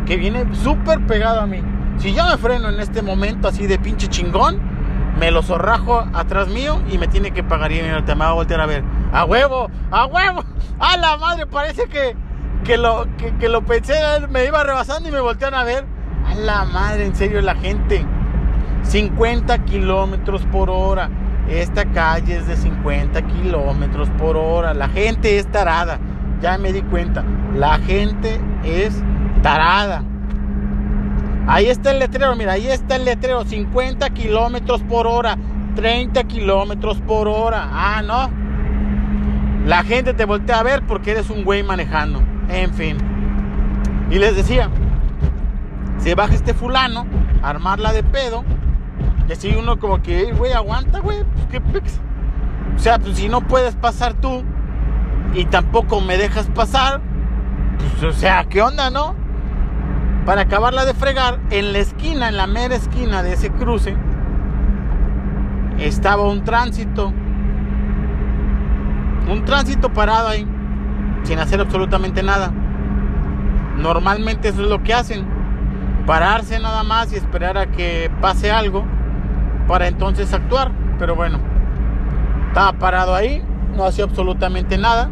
que 0.07 0.17
viene 0.17 0.45
súper 0.55 1.07
pegado 1.07 1.41
a 1.41 1.47
mí. 1.47 1.63
Si 1.99 2.13
yo 2.13 2.27
me 2.27 2.37
freno 2.37 2.69
en 2.69 2.81
este 2.81 3.03
momento 3.03 3.49
así 3.49 3.67
de 3.67 3.79
pinche 3.79 4.09
chingón, 4.09 4.61
me 5.19 5.31
lo 5.31 5.43
zorrajo 5.43 6.07
atrás 6.13 6.49
mío 6.49 6.83
y 6.91 6.99
me 6.99 7.09
tiene 7.09 7.31
que 7.31 7.43
pagar. 7.43 7.73
Y 7.73 7.81
te 8.05 8.15
me 8.15 8.25
va 8.25 8.31
a 8.31 8.35
voltear 8.35 8.61
a 8.61 8.67
ver. 8.67 8.85
¡A 9.13 9.25
huevo! 9.25 9.71
¡A 9.91 10.07
huevo! 10.07 10.45
¡A 10.79 10.97
la 10.97 11.17
madre! 11.17 11.47
Parece 11.47 11.87
que, 11.87 12.17
que, 12.65 12.77
lo, 12.77 13.07
que, 13.17 13.49
lo 13.49 13.63
pensé, 13.63 13.95
me 14.29 14.45
iba 14.45 14.63
rebasando 14.65 15.09
y 15.09 15.13
me 15.13 15.21
voltean 15.21 15.55
a 15.55 15.65
ver. 15.65 15.85
¡A 16.27 16.35
la 16.35 16.65
madre! 16.65 17.07
En 17.07 17.15
serio, 17.15 17.41
la 17.41 17.55
gente. 17.55 18.05
50 18.83 19.65
kilómetros 19.65 20.45
por 20.47 20.71
hora. 20.71 21.11
Esta 21.49 21.85
calle 21.85 22.37
es 22.39 22.47
de 22.47 22.57
50 22.57 23.23
kilómetros 23.23 24.09
por 24.11 24.37
hora. 24.37 24.75
La 24.75 24.89
gente 24.89 25.39
es 25.39 25.47
tarada. 25.51 25.99
Ya 26.41 26.59
me 26.59 26.73
di 26.73 26.83
cuenta. 26.83 27.25
La 27.55 27.79
gente 27.79 28.41
es 28.65 29.03
tarada. 29.43 30.03
Ahí 31.47 31.67
está 31.67 31.91
el 31.91 31.99
letrero, 31.99 32.35
mira, 32.37 32.53
ahí 32.53 32.69
está 32.69 32.97
el 32.97 33.05
letrero. 33.05 33.45
50 33.45 34.09
kilómetros 34.11 34.83
por 34.83 35.07
hora. 35.07 35.37
30 35.77 36.25
kilómetros 36.25 37.01
por 37.01 37.29
hora. 37.29 37.69
Ah, 37.71 38.03
no. 38.03 38.31
La 39.67 39.83
gente 39.83 40.15
te 40.15 40.25
voltea 40.25 40.61
a 40.61 40.63
ver 40.63 40.83
porque 40.87 41.13
eres 41.13 41.31
un 41.31 41.45
güey 41.45 41.63
manejando. 41.63 42.23
En 42.49 42.73
fin. 42.75 42.97
Y 44.11 44.19
les 44.19 44.37
decía, 44.37 44.71
se 45.99 46.15
baja 46.15 46.35
este 46.35 46.55
fulano, 46.55 47.07
armarla 47.43 47.93
de 47.93 48.03
pedo. 48.03 48.45
Y 49.29 49.33
así 49.33 49.55
uno 49.59 49.79
como 49.79 50.03
que, 50.03 50.33
güey, 50.33 50.53
aguanta, 50.53 51.01
güey. 51.01 51.25
Pues 51.25 51.47
qué 51.51 51.61
pix. 51.61 52.01
O 52.77 52.79
sea, 52.79 52.99
pues 52.99 53.17
si 53.17 53.29
no 53.29 53.41
puedes 53.41 53.75
pasar 53.75 54.15
tú 54.15 54.43
y 55.35 55.45
tampoco 55.47 56.01
me 56.01 56.17
dejas 56.17 56.47
pasar, 56.49 57.01
pues 57.79 58.15
o 58.15 58.19
sea, 58.19 58.45
¿qué 58.45 58.63
onda, 58.63 58.91
no? 58.91 59.15
Para 60.27 60.43
acabarla 60.43 60.85
de 60.85 60.95
fregar, 60.95 61.39
en 61.51 61.73
la 61.73 61.79
esquina, 61.79 62.29
en 62.29 62.37
la 62.37 62.47
mera 62.47 62.75
esquina 62.75 63.23
de 63.23 63.35
ese 63.35 63.51
cruce, 63.51 63.97
estaba 65.79 66.25
un 66.25 66.45
tránsito. 66.45 67.13
Un 69.31 69.45
tránsito 69.45 69.93
parado 69.93 70.29
ahí, 70.29 70.47
sin 71.25 71.39
hacer 71.39 71.61
absolutamente 71.61 72.23
nada. 72.23 72.53
Normalmente 73.77 74.49
eso 74.49 74.63
es 74.63 74.69
lo 74.69 74.83
que 74.83 74.95
hacen. 74.95 75.27
Pararse 76.07 76.59
nada 76.59 76.83
más 76.83 77.13
y 77.13 77.17
esperar 77.17 77.57
a 77.57 77.67
que 77.67 78.11
pase 78.21 78.51
algo 78.51 78.85
para 79.67 79.89
entonces 79.89 80.33
actuar. 80.33 80.71
Pero 80.99 81.15
bueno, 81.15 81.39
estaba 82.49 82.73
parado 82.75 83.15
ahí, 83.15 83.43
no 83.75 83.85
hacía 83.85 84.05
absolutamente 84.05 84.79
nada. 84.79 85.11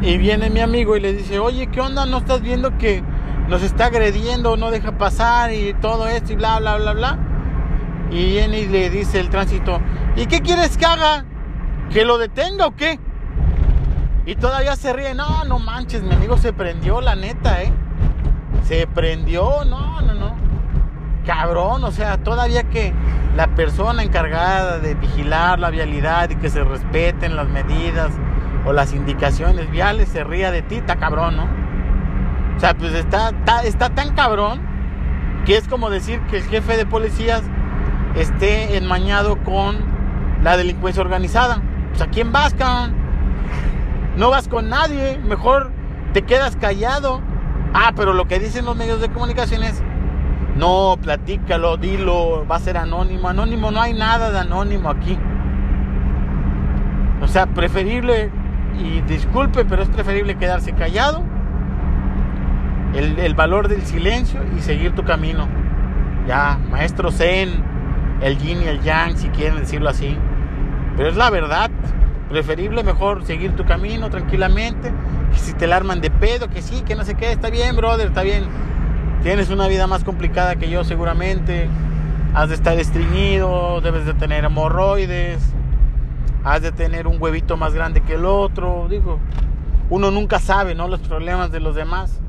Y 0.00 0.16
viene 0.16 0.48
mi 0.48 0.60
amigo 0.60 0.96
y 0.96 1.00
le 1.00 1.12
dice, 1.12 1.38
oye, 1.38 1.66
¿qué 1.66 1.80
onda? 1.80 2.06
¿No 2.06 2.18
estás 2.18 2.40
viendo 2.40 2.78
que 2.78 3.02
nos 3.48 3.62
está 3.62 3.86
agrediendo, 3.86 4.56
no 4.56 4.70
deja 4.70 4.92
pasar 4.96 5.52
y 5.52 5.74
todo 5.74 6.06
esto 6.06 6.34
y 6.34 6.36
bla, 6.36 6.60
bla, 6.60 6.76
bla, 6.76 6.92
bla? 6.92 7.18
Y 8.10 8.26
viene 8.26 8.60
y 8.60 8.68
le 8.68 8.90
dice 8.90 9.18
el 9.18 9.28
tránsito, 9.28 9.80
¿y 10.16 10.26
qué 10.26 10.40
quieres 10.40 10.76
que 10.76 10.86
haga? 10.86 11.24
¿Que 11.90 12.04
lo 12.04 12.18
detenga 12.18 12.66
o 12.66 12.76
qué? 12.76 13.00
Y 14.24 14.36
todavía 14.36 14.76
se 14.76 14.92
ríe, 14.92 15.14
no, 15.14 15.44
no 15.44 15.58
manches, 15.58 16.02
mi 16.02 16.14
amigo 16.14 16.36
se 16.36 16.52
prendió, 16.52 17.00
la 17.00 17.16
neta, 17.16 17.62
¿eh? 17.62 17.72
Se 18.68 18.86
prendió, 18.86 19.64
no, 19.64 20.02
no, 20.02 20.12
no. 20.12 20.36
Cabrón, 21.24 21.84
o 21.84 21.90
sea, 21.90 22.18
todavía 22.18 22.64
que 22.64 22.92
la 23.34 23.46
persona 23.54 24.02
encargada 24.02 24.78
de 24.78 24.94
vigilar 24.94 25.58
la 25.58 25.70
vialidad 25.70 26.28
y 26.28 26.36
que 26.36 26.50
se 26.50 26.62
respeten 26.62 27.34
las 27.34 27.48
medidas 27.48 28.10
o 28.66 28.74
las 28.74 28.92
indicaciones 28.92 29.70
viales 29.70 30.10
se 30.10 30.22
ría 30.22 30.50
de 30.50 30.60
ti, 30.60 30.74
está 30.74 30.96
cabrón, 30.96 31.38
¿no? 31.38 31.48
O 32.58 32.60
sea, 32.60 32.74
pues 32.74 32.92
está, 32.92 33.32
está, 33.64 33.88
tan 33.88 34.14
cabrón 34.14 34.60
que 35.46 35.56
es 35.56 35.66
como 35.66 35.88
decir 35.88 36.20
que 36.30 36.36
el 36.36 36.42
jefe 36.42 36.76
de 36.76 36.84
policías 36.84 37.40
esté 38.16 38.76
enmañado 38.76 39.42
con 39.44 39.78
la 40.42 40.58
delincuencia 40.58 41.02
organizada. 41.02 41.62
Pues 41.88 42.02
a 42.02 42.08
quién 42.08 42.32
vas, 42.32 42.52
cabrón? 42.52 42.94
No 44.18 44.28
vas 44.28 44.46
con 44.46 44.68
nadie, 44.68 45.18
mejor 45.24 45.70
te 46.12 46.20
quedas 46.20 46.54
callado. 46.56 47.22
Ah, 47.74 47.92
pero 47.94 48.12
lo 48.12 48.26
que 48.26 48.38
dicen 48.38 48.64
los 48.64 48.76
medios 48.76 49.00
de 49.00 49.08
comunicación 49.10 49.62
es, 49.62 49.82
no, 50.56 50.96
platícalo, 51.00 51.76
dilo, 51.76 52.46
va 52.50 52.56
a 52.56 52.60
ser 52.60 52.76
anónimo. 52.76 53.28
Anónimo, 53.28 53.70
no 53.70 53.80
hay 53.80 53.92
nada 53.92 54.30
de 54.30 54.38
anónimo 54.38 54.90
aquí. 54.90 55.18
O 57.22 57.28
sea, 57.28 57.46
preferible 57.46 58.30
y 58.78 59.00
disculpe, 59.02 59.64
pero 59.64 59.82
es 59.82 59.88
preferible 59.88 60.36
quedarse 60.36 60.72
callado, 60.72 61.22
el, 62.94 63.34
valor 63.34 63.68
del 63.68 63.82
silencio 63.82 64.40
y 64.56 64.60
seguir 64.60 64.94
tu 64.94 65.04
camino. 65.04 65.46
Ya, 66.26 66.58
maestro 66.70 67.10
Zen, 67.10 67.62
el 68.20 68.38
yin 68.38 68.62
y 68.62 68.66
el 68.66 68.80
yang, 68.82 69.16
si 69.16 69.28
quieren 69.28 69.60
decirlo 69.60 69.90
así. 69.90 70.16
Pero 70.96 71.10
es 71.10 71.16
la 71.16 71.30
verdad. 71.30 71.70
Preferible 72.28 72.82
mejor 72.82 73.24
seguir 73.24 73.56
tu 73.56 73.64
camino 73.64 74.10
tranquilamente. 74.10 74.92
Que 75.32 75.38
si 75.38 75.52
te 75.54 75.66
la 75.66 75.76
arman 75.76 76.00
de 76.00 76.10
pedo, 76.10 76.48
que 76.48 76.62
sí, 76.62 76.82
que 76.82 76.94
no 76.94 77.04
sé 77.04 77.14
qué, 77.14 77.32
está 77.32 77.50
bien, 77.50 77.76
brother, 77.76 78.08
está 78.08 78.22
bien. 78.22 78.44
Tienes 79.22 79.50
una 79.50 79.68
vida 79.68 79.86
más 79.86 80.04
complicada 80.04 80.56
que 80.56 80.68
yo 80.70 80.84
seguramente. 80.84 81.68
Has 82.34 82.50
de 82.50 82.54
estar 82.54 82.78
estreñido, 82.78 83.80
debes 83.80 84.04
de 84.04 84.14
tener 84.14 84.44
hemorroides 84.44 85.40
has 86.44 86.62
de 86.62 86.72
tener 86.72 87.06
un 87.06 87.20
huevito 87.20 87.56
más 87.56 87.74
grande 87.74 88.00
que 88.00 88.14
el 88.14 88.24
otro, 88.24 88.86
digo, 88.88 89.18
uno 89.90 90.10
nunca 90.10 90.38
sabe, 90.38 90.74
¿no? 90.74 90.88
Los 90.88 91.00
problemas 91.00 91.50
de 91.50 91.60
los 91.60 91.74
demás. 91.74 92.20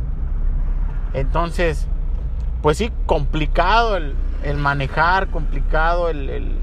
Entonces, 1.14 1.88
pues 2.62 2.78
sí, 2.78 2.92
complicado 3.06 3.98
el, 3.98 4.16
manejar, 4.58 5.30
complicado 5.30 6.10
el, 6.10 6.30
el, 6.30 6.58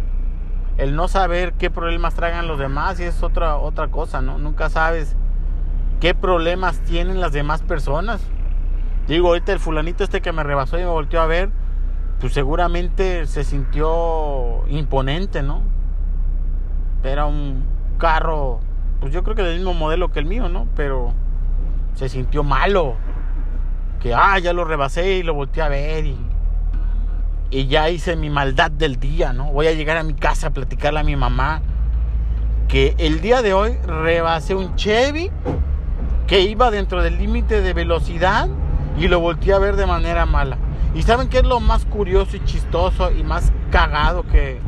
no 0.84 1.08
saber 1.08 1.54
qué 1.54 1.70
problemas 1.70 2.14
traigan 2.14 2.48
los 2.48 2.58
demás 2.58 3.00
y 3.00 3.04
es 3.04 3.22
otra, 3.22 3.56
otra 3.56 3.88
cosa, 3.88 4.20
¿no? 4.20 4.38
Nunca 4.38 4.68
sabes 4.68 5.16
qué 6.00 6.14
problemas 6.14 6.80
tienen 6.80 7.20
las 7.20 7.32
demás 7.32 7.62
personas. 7.62 8.20
Digo, 9.08 9.28
ahorita 9.28 9.52
el 9.52 9.58
fulanito 9.58 10.04
este 10.04 10.20
que 10.20 10.32
me 10.32 10.42
rebasó 10.42 10.78
y 10.78 10.82
me 10.82 10.88
volteó 10.88 11.20
a 11.20 11.26
ver, 11.26 11.50
pues 12.20 12.32
seguramente 12.32 13.26
se 13.26 13.44
sintió 13.44 14.66
imponente, 14.68 15.42
¿no? 15.42 15.62
Era 17.04 17.24
un 17.24 17.64
carro, 17.98 18.60
pues 19.00 19.12
yo 19.12 19.22
creo 19.22 19.36
que 19.36 19.42
del 19.42 19.56
mismo 19.56 19.74
modelo 19.74 20.10
que 20.10 20.18
el 20.18 20.26
mío, 20.26 20.48
¿no? 20.48 20.66
Pero 20.74 21.12
se 21.94 22.08
sintió 22.08 22.42
malo. 22.42 22.96
Que, 24.00 24.12
ah, 24.12 24.38
ya 24.38 24.52
lo 24.52 24.64
rebasé 24.64 25.16
y 25.16 25.22
lo 25.22 25.34
volteé 25.34 25.62
a 25.62 25.68
ver 25.68 26.04
y, 26.04 26.18
y 27.50 27.66
ya 27.66 27.90
hice 27.90 28.16
mi 28.16 28.30
maldad 28.30 28.70
del 28.70 28.98
día, 28.98 29.32
¿no? 29.32 29.52
Voy 29.52 29.66
a 29.66 29.72
llegar 29.72 29.96
a 29.96 30.02
mi 30.02 30.14
casa 30.14 30.48
a 30.48 30.50
platicarle 30.50 31.00
a 31.00 31.04
mi 31.04 31.16
mamá 31.16 31.62
que 32.68 32.94
el 32.98 33.20
día 33.20 33.42
de 33.42 33.54
hoy 33.54 33.76
rebasé 33.86 34.54
un 34.54 34.74
Chevy 34.74 35.30
que 36.26 36.40
iba 36.40 36.70
dentro 36.70 37.02
del 37.02 37.18
límite 37.18 37.60
de 37.60 37.72
velocidad 37.72 38.48
y 38.98 39.08
lo 39.08 39.20
volteé 39.20 39.52
a 39.52 39.58
ver 39.58 39.76
de 39.76 39.86
manera 39.86 40.26
mala. 40.26 40.58
¿Y 40.94 41.02
saben 41.02 41.28
qué 41.28 41.38
es 41.38 41.44
lo 41.44 41.60
más 41.60 41.84
curioso 41.84 42.36
y 42.36 42.44
chistoso 42.44 43.12
y 43.12 43.22
más 43.22 43.52
cagado 43.70 44.26
que, 44.26 44.58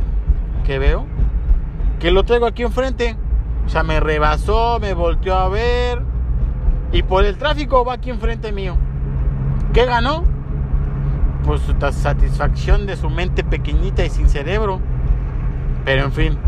que 0.66 0.78
veo? 0.78 1.06
que 1.98 2.10
lo 2.10 2.24
traigo 2.24 2.46
aquí 2.46 2.62
enfrente. 2.62 3.16
O 3.66 3.68
sea, 3.68 3.82
me 3.82 4.00
rebasó, 4.00 4.78
me 4.80 4.94
volteó 4.94 5.36
a 5.36 5.48
ver. 5.48 6.02
Y 6.92 7.02
por 7.02 7.24
el 7.24 7.36
tráfico 7.36 7.84
va 7.84 7.94
aquí 7.94 8.10
enfrente 8.10 8.52
mío. 8.52 8.76
¿Qué 9.72 9.84
ganó? 9.84 10.24
Pues 11.48 11.62
su 11.62 11.74
satisfacción 11.92 12.84
de 12.84 12.94
su 12.94 13.08
mente 13.08 13.42
pequeñita 13.42 14.04
y 14.04 14.10
sin 14.10 14.28
cerebro. 14.28 14.82
Pero 15.86 16.04
en 16.04 16.12
fin. 16.12 16.38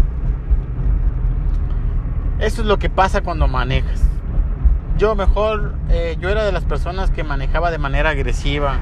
Eso 2.38 2.60
es 2.60 2.66
lo 2.66 2.78
que 2.78 2.90
pasa 2.90 3.22
cuando 3.22 3.48
manejas. 3.48 4.02
Yo 4.98 5.14
mejor, 5.14 5.74
eh, 5.88 6.18
yo 6.20 6.28
era 6.28 6.44
de 6.44 6.52
las 6.52 6.66
personas 6.66 7.10
que 7.10 7.24
manejaba 7.24 7.70
de 7.70 7.78
manera 7.78 8.10
agresiva. 8.10 8.74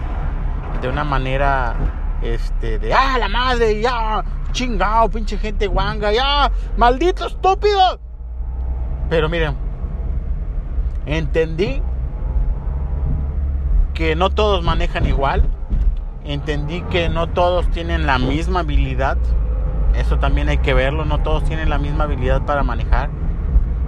De 0.82 0.88
una 0.88 1.04
manera 1.04 1.76
este, 2.20 2.80
de, 2.80 2.92
ah, 2.92 3.16
la 3.16 3.28
madre, 3.28 3.80
ya, 3.80 4.24
chingado, 4.50 5.08
pinche 5.10 5.38
gente 5.38 5.68
guanga, 5.68 6.10
ya, 6.10 6.50
maldito 6.76 7.28
estúpido. 7.28 8.00
Pero 9.08 9.28
miren, 9.28 9.54
entendí 11.06 11.80
que 13.94 14.16
no 14.16 14.30
todos 14.30 14.64
manejan 14.64 15.06
igual. 15.06 15.48
Entendí 16.28 16.82
que 16.82 17.08
no 17.08 17.26
todos 17.26 17.70
tienen 17.70 18.04
la 18.04 18.18
misma 18.18 18.60
habilidad. 18.60 19.16
Eso 19.96 20.18
también 20.18 20.50
hay 20.50 20.58
que 20.58 20.74
verlo. 20.74 21.06
No 21.06 21.20
todos 21.20 21.42
tienen 21.44 21.70
la 21.70 21.78
misma 21.78 22.04
habilidad 22.04 22.42
para 22.44 22.62
manejar. 22.62 23.08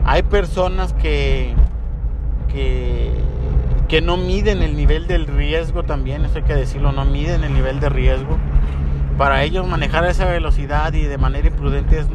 Hay 0.06 0.23
personas 0.23 0.94
que, 0.94 1.54
que, 2.49 3.12
que 3.88 4.00
no 4.00 4.16
miden 4.16 4.62
el 4.62 4.75
nivel 4.75 5.06
del 5.06 5.26
riesgo 5.26 5.82
también. 5.82 6.25
Eso 6.25 6.38
hay 6.38 6.44
que 6.44 6.54
decirlo. 6.54 6.92
No 6.92 7.04
miden 7.04 7.44
el 7.44 7.52
nivel 7.52 7.78
de 7.78 7.90
riesgo. 7.90 8.38
Para 9.18 9.42
ellos 9.42 9.68
manejar 9.68 10.06
esa 10.06 10.25
velocidad 10.25 10.94
y 10.94 11.02
de 11.02 11.18
manera 11.18 11.47
imprudente 11.47 11.99
es 11.99 12.06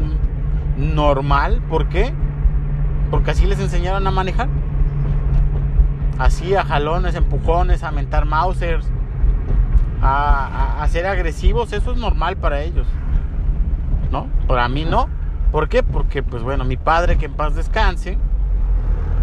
normal. 0.76 1.62
¿Por 1.70 1.88
qué? 1.88 2.16
Porque 3.12 3.30
así 3.30 3.46
les 3.46 3.60
enseñaron 3.60 4.08
a 4.08 4.10
manejar. 4.10 4.50
Así 6.18 6.56
a 6.56 6.64
jalones, 6.64 7.14
empujones, 7.14 7.84
a 7.84 7.92
mentar 7.92 8.26
Mausers, 8.26 8.90
a, 10.06 10.88
ser 10.90 11.06
agresivos, 11.08 11.74
eso 11.74 11.92
es 11.92 11.98
normal 11.98 12.38
para 12.38 12.62
ellos. 12.62 12.88
¿No? 14.12 14.28
Para 14.48 14.68
mí 14.70 14.86
no. 14.86 15.10
¿Por 15.52 15.68
qué? 15.68 15.84
Porque, 15.84 16.22
pues 16.22 16.44
bueno, 16.44 16.64
mi 16.64 16.78
padre, 16.78 17.18
que 17.18 17.26
en 17.26 17.34
paz 17.34 17.56
descanse, 17.56 18.18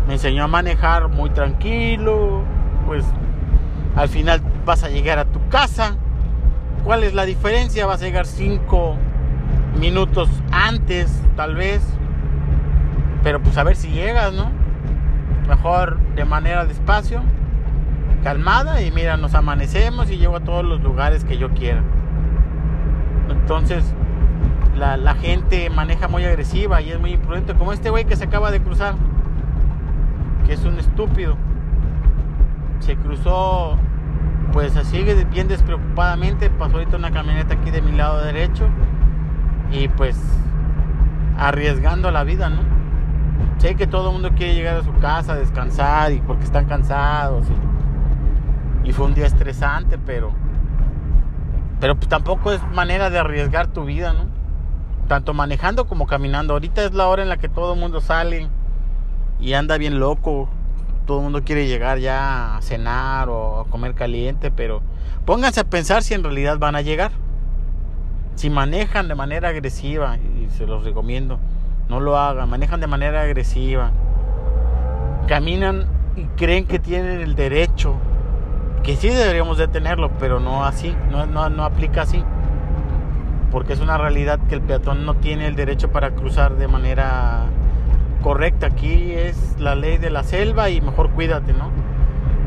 me 0.07 0.15
enseñó 0.15 0.45
a 0.45 0.49
manejar 0.49 1.09
muy 1.09 1.31
tranquilo. 1.31 2.43
Pues 2.87 3.05
al 3.95 4.09
final 4.09 4.43
vas 4.65 4.83
a 4.83 4.89
llegar 4.89 5.19
a 5.19 5.25
tu 5.25 5.47
casa. 5.49 5.97
¿Cuál 6.85 7.05
es 7.05 7.15
la 7.15 7.25
diferencia? 7.25 7.87
Vas 7.87 8.03
a 8.03 8.07
llegar 8.07 8.27
cinco 8.27 8.97
minutos 9.79 10.29
antes, 10.51 11.23
tal 11.37 11.55
vez. 11.55 11.83
Pero 13.23 13.41
pues 13.41 13.57
a 13.57 13.62
ver 13.62 13.77
si 13.77 13.89
llegas, 13.89 14.33
¿no? 14.33 14.51
Mejor 15.49 15.99
de 16.17 16.25
manera 16.25 16.65
despacio, 16.65 17.23
calmada 18.23 18.83
y 18.83 18.91
mira, 18.91 19.17
nos 19.17 19.35
amanecemos 19.35 20.11
y 20.11 20.19
llego 20.19 20.37
a 20.37 20.41
todos 20.41 20.64
los 20.64 20.81
lugares 20.81 21.25
que 21.25 21.38
yo 21.38 21.50
quiera. 21.50 21.83
Entonces, 23.29 23.85
la, 24.76 25.14
gente 25.14 25.71
maneja 25.71 26.09
muy 26.09 26.25
agresiva 26.25 26.81
y 26.81 26.91
es 26.91 26.99
muy 26.99 27.12
imprudente, 27.12 27.55
como 27.55 27.73
este 27.73 27.91
güey 27.91 28.05
que 28.05 28.17
se 28.17 28.25
acaba 28.25 28.50
de 28.50 28.61
cruzar, 28.61 28.95
que 30.47 30.55
es 30.55 30.64
un 30.64 30.79
estúpido. 30.79 31.37
Se 32.81 32.97
cruzó, 32.97 33.79
pues 34.52 34.76
así 34.76 35.05
bien 35.31 35.49
despreocupadamente, 35.49 36.50
pasó 36.50 36.79
ahorita 36.79 36.97
una 36.97 37.12
camioneta 37.12 37.55
aquí 37.55 37.71
de 37.71 37.83
mi 37.83 37.93
lado 37.93 38.25
derecho 38.25 38.67
y 39.71 39.88
pues 39.88 40.19
arriesgando 41.38 42.11
la 42.11 42.25
vida, 42.25 42.49
¿no? 42.49 42.62
Sé 43.59 43.76
que 43.76 43.87
todo 43.87 44.09
el 44.09 44.14
mundo 44.14 44.31
quiere 44.35 44.55
llegar 44.55 44.76
a 44.76 44.83
su 44.83 44.93
casa, 44.95 45.37
descansar 45.37 46.11
y 46.12 46.21
porque 46.21 46.45
están 46.45 46.64
cansados. 46.67 47.47
Y, 47.49 47.72
fue 48.91 49.07
un 49.07 49.15
día 49.15 49.27
estresante, 49.27 49.99
pero. 49.99 50.33
Pero 51.79 51.95
pues 51.95 52.09
tampoco 52.09 52.53
es 52.53 52.61
manera 52.73 53.11
de 53.11 53.19
arriesgar 53.19 53.69
tu 53.69 53.85
vida, 53.85 54.12
¿no? 54.12 54.27
Tanto 55.07 55.35
manejando 55.35 55.87
como 55.87 56.07
caminando. 56.07 56.55
Ahorita 56.55 56.85
es 56.85 56.93
la 56.93 57.07
hora 57.07 57.23
en 57.23 57.29
la 57.29 57.37
que 57.37 57.49
todo 57.49 57.75
el 57.75 57.81
mundo 57.81 58.01
sale 58.01 58.49
y 59.41 59.53
anda 59.53 59.79
bien 59.79 60.01
loco. 60.01 60.49
Todo 61.07 61.19
el 61.19 61.25
mundo 61.25 61.43
quiere 61.45 61.67
llegar 61.67 61.99
ya 61.99 62.57
a 62.57 62.62
cenar 62.62 63.29
o 63.29 63.61
a 63.61 63.65
comer 63.67 63.95
caliente, 63.95 64.51
pero 64.51 64.83
pónganse 65.25 65.61
a 65.61 65.65
pensar 65.65 66.03
si 66.03 66.15
en 66.15 66.25
realidad 66.25 66.59
van 66.59 66.77
a 66.77 66.81
llegar. 66.81 67.12
Si 68.35 68.51
manejan 68.51 69.09
de 69.09 69.15
manera 69.15 69.49
agresiva, 69.51 70.17
y 70.17 70.49
se 70.51 70.67
los 70.67 70.85
recomiendo, 70.85 71.39
no 71.89 72.01
lo 72.01 72.17
hagan, 72.17 72.49
manejan 72.49 72.81
de 72.81 72.87
manera 72.87 73.21
agresiva, 73.23 73.91
caminan 75.26 75.87
y 76.17 76.25
creen 76.37 76.67
que 76.67 76.78
tienen 76.78 77.21
el 77.21 77.35
derecho, 77.35 77.97
que 78.82 78.97
sí 78.97 79.08
deberíamos 79.08 79.58
de 79.58 79.68
tenerlo, 79.68 80.10
pero 80.18 80.40
no 80.40 80.64
así, 80.64 80.97
no, 81.10 81.26
no, 81.26 81.49
no 81.50 81.64
aplica 81.64 82.02
así, 82.02 82.25
porque 83.50 83.75
es 83.75 83.80
una 83.80 83.97
realidad 83.97 84.40
que 84.49 84.54
el 84.54 84.60
peatón 84.60 85.06
no 85.06 85.14
tiene 85.14 85.47
el 85.47 85.54
derecho 85.54 85.90
para 85.92 86.12
cruzar 86.12 86.56
de 86.56 86.68
manera 86.68 87.47
correcta. 88.23 88.66
Aquí 88.66 89.12
es 89.12 89.56
la 89.58 89.75
ley 89.75 89.99
de 89.99 90.10
la 90.10 90.25
selva 90.25 90.71
y 90.71 90.80
mejor 90.80 91.10
cuídate, 91.10 91.52
¿no? 91.52 91.71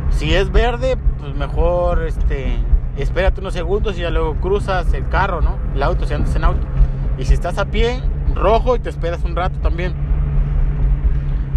Si 0.09 0.33
es 0.33 0.51
verde, 0.51 0.97
pues 1.19 1.35
mejor 1.35 2.03
este 2.03 2.57
espérate 2.97 3.41
unos 3.41 3.53
segundos 3.53 3.97
y 3.97 4.01
ya 4.01 4.09
luego 4.09 4.35
cruzas 4.35 4.93
el 4.93 5.07
carro, 5.09 5.41
¿no? 5.41 5.57
El 5.73 5.83
auto 5.83 6.05
si 6.05 6.13
andas 6.13 6.35
en 6.35 6.43
auto. 6.43 6.65
Y 7.17 7.25
si 7.25 7.33
estás 7.33 7.57
a 7.57 7.65
pie, 7.65 8.01
rojo 8.33 8.75
y 8.75 8.79
te 8.79 8.89
esperas 8.89 9.23
un 9.23 9.35
rato 9.35 9.59
también. 9.59 9.93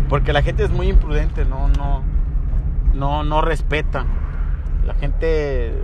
Porque 0.09 0.33
la 0.33 0.43
gente 0.43 0.65
es 0.65 0.71
muy 0.71 0.89
imprudente, 0.89 1.45
no, 1.45 1.69
no, 1.69 2.03
no, 2.95 3.25
no 3.25 3.41
respeta. 3.41 4.05
La 4.89 4.95
gente 4.95 5.75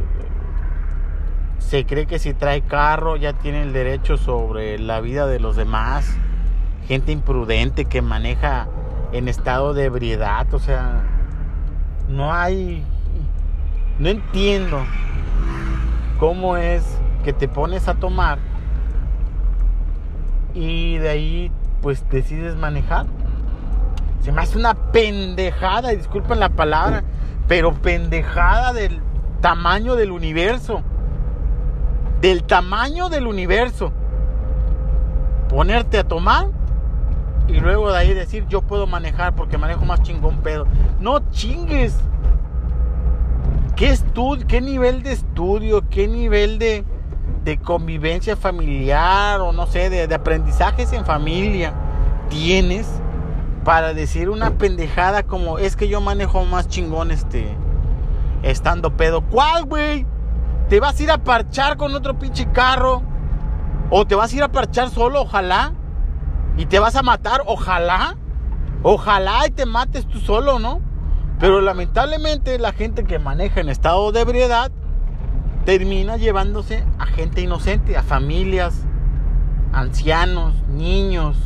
se 1.59 1.85
cree 1.85 2.07
que 2.07 2.19
si 2.19 2.33
trae 2.33 2.62
carro 2.62 3.17
ya 3.17 3.35
tiene 3.35 3.62
el 3.62 3.75
derecho 3.75 4.17
sobre 4.17 4.79
la 4.79 5.03
vida 5.03 5.27
de 5.27 5.38
los 5.40 5.57
demás. 5.57 6.17
Gente 6.88 7.12
imprudente 7.12 7.85
que 7.85 8.01
maneja 8.01 8.67
en 9.12 9.29
estado 9.29 9.75
de 9.75 9.85
ebriedad, 9.85 10.47
o 10.55 10.59
sea, 10.59 11.03
no 12.09 12.33
hay, 12.33 12.83
no 13.99 14.09
entiendo 14.09 14.83
cómo 16.19 16.57
es 16.57 16.83
que 17.25 17.35
te 17.35 17.47
pones 17.47 17.88
a 17.88 17.97
tomar 17.97 18.38
y 20.55 20.97
de 20.97 21.11
ahí 21.11 21.53
pues 21.83 22.09
decides 22.09 22.57
manejar. 22.57 23.05
Se 24.23 24.33
me 24.33 24.40
hace 24.40 24.57
una 24.57 24.73
pendejada, 24.73 25.90
disculpen 25.90 26.40
la 26.40 26.49
palabra, 26.49 27.03
pero 27.48 27.74
pendejada 27.74 28.72
del 28.72 29.00
tamaño 29.40 29.96
del 29.96 30.11
universo. 30.11 30.83
Del 32.20 32.44
tamaño 32.44 33.09
del 33.09 33.26
universo. 33.26 33.92
Ponerte 35.48 35.98
a 35.98 36.04
tomar 36.04 36.48
y 37.46 37.61
luego 37.61 37.92
de 37.92 37.98
ahí 37.98 38.14
decir 38.14 38.46
yo 38.48 38.62
puedo 38.62 38.87
manejar 38.87 39.35
porque 39.35 39.59
manejo 39.59 39.85
más 39.85 40.02
chingón 40.02 40.38
pedo. 40.38 40.66
No 41.00 41.30
chingues. 41.30 41.96
¿Qué, 43.76 43.90
estudio, 43.90 44.46
qué 44.46 44.61
nivel 44.61 45.02
de 45.02 45.12
estudio, 45.12 45.83
qué 45.90 46.07
nivel 46.07 46.59
de, 46.61 46.85
de 47.44 47.59
convivencia 47.59 48.37
familiar 48.37 49.40
o 49.40 49.52
no 49.52 49.66
sé, 49.66 49.90
de, 49.90 50.14
aprendizajes 50.14 50.92
en 50.92 51.04
familia 51.04 51.74
tienes 52.30 52.88
para 53.64 53.94
decir 53.94 54.29
una 54.29 54.59
pendejada 54.59 55.22
como 55.22 55.59
es 55.59 55.74
que 55.74 55.88
yo 55.88 56.00
manejo 56.00 56.44
más 56.44 56.68
chingón 56.68 57.11
este 57.11 57.57
estando 58.42 58.96
pedo. 58.96 59.22
¿Cuál, 59.22 59.64
güey? 59.64 60.07
¿Te 60.68 60.81
vas 60.81 61.00
a 61.00 61.03
ir 61.03 61.11
a 61.11 61.18
parchar 61.18 61.77
con 61.77 61.94
otro 61.94 62.18
pinche 62.18 62.50
carro? 62.53 63.03
¿O 63.90 64.07
te 64.07 64.14
vas 64.14 64.33
a 64.33 64.37
ir 64.37 64.42
a 64.42 64.53
parchar 64.53 64.90
solo, 64.90 65.22
ojalá? 65.22 65.72
¿Y 66.57 66.66
te 66.66 66.79
vas 66.79 66.94
a 66.96 67.03
matar, 67.03 67.42
ojalá? 67.46 68.16
Ojalá 68.83 69.46
y 69.46 69.50
te 69.50 69.66
mates 69.66 70.07
tú 70.07 70.20
solo, 70.20 70.59
¿no? 70.59 70.81
Pero 71.40 71.61
lamentablemente 71.61 72.59
la 72.59 72.72
gente 72.72 73.05
que 73.05 73.18
maneja 73.18 73.61
en 73.61 73.68
estado 73.68 74.12
de 74.12 74.20
ebriedad 74.20 74.70
termina 75.64 76.16
llevándose 76.16 76.85
a 76.98 77.07
gente 77.07 77.40
inocente, 77.40 77.96
a 77.96 78.03
familias, 78.03 78.85
ancianos, 79.72 80.55
niños. 80.68 81.37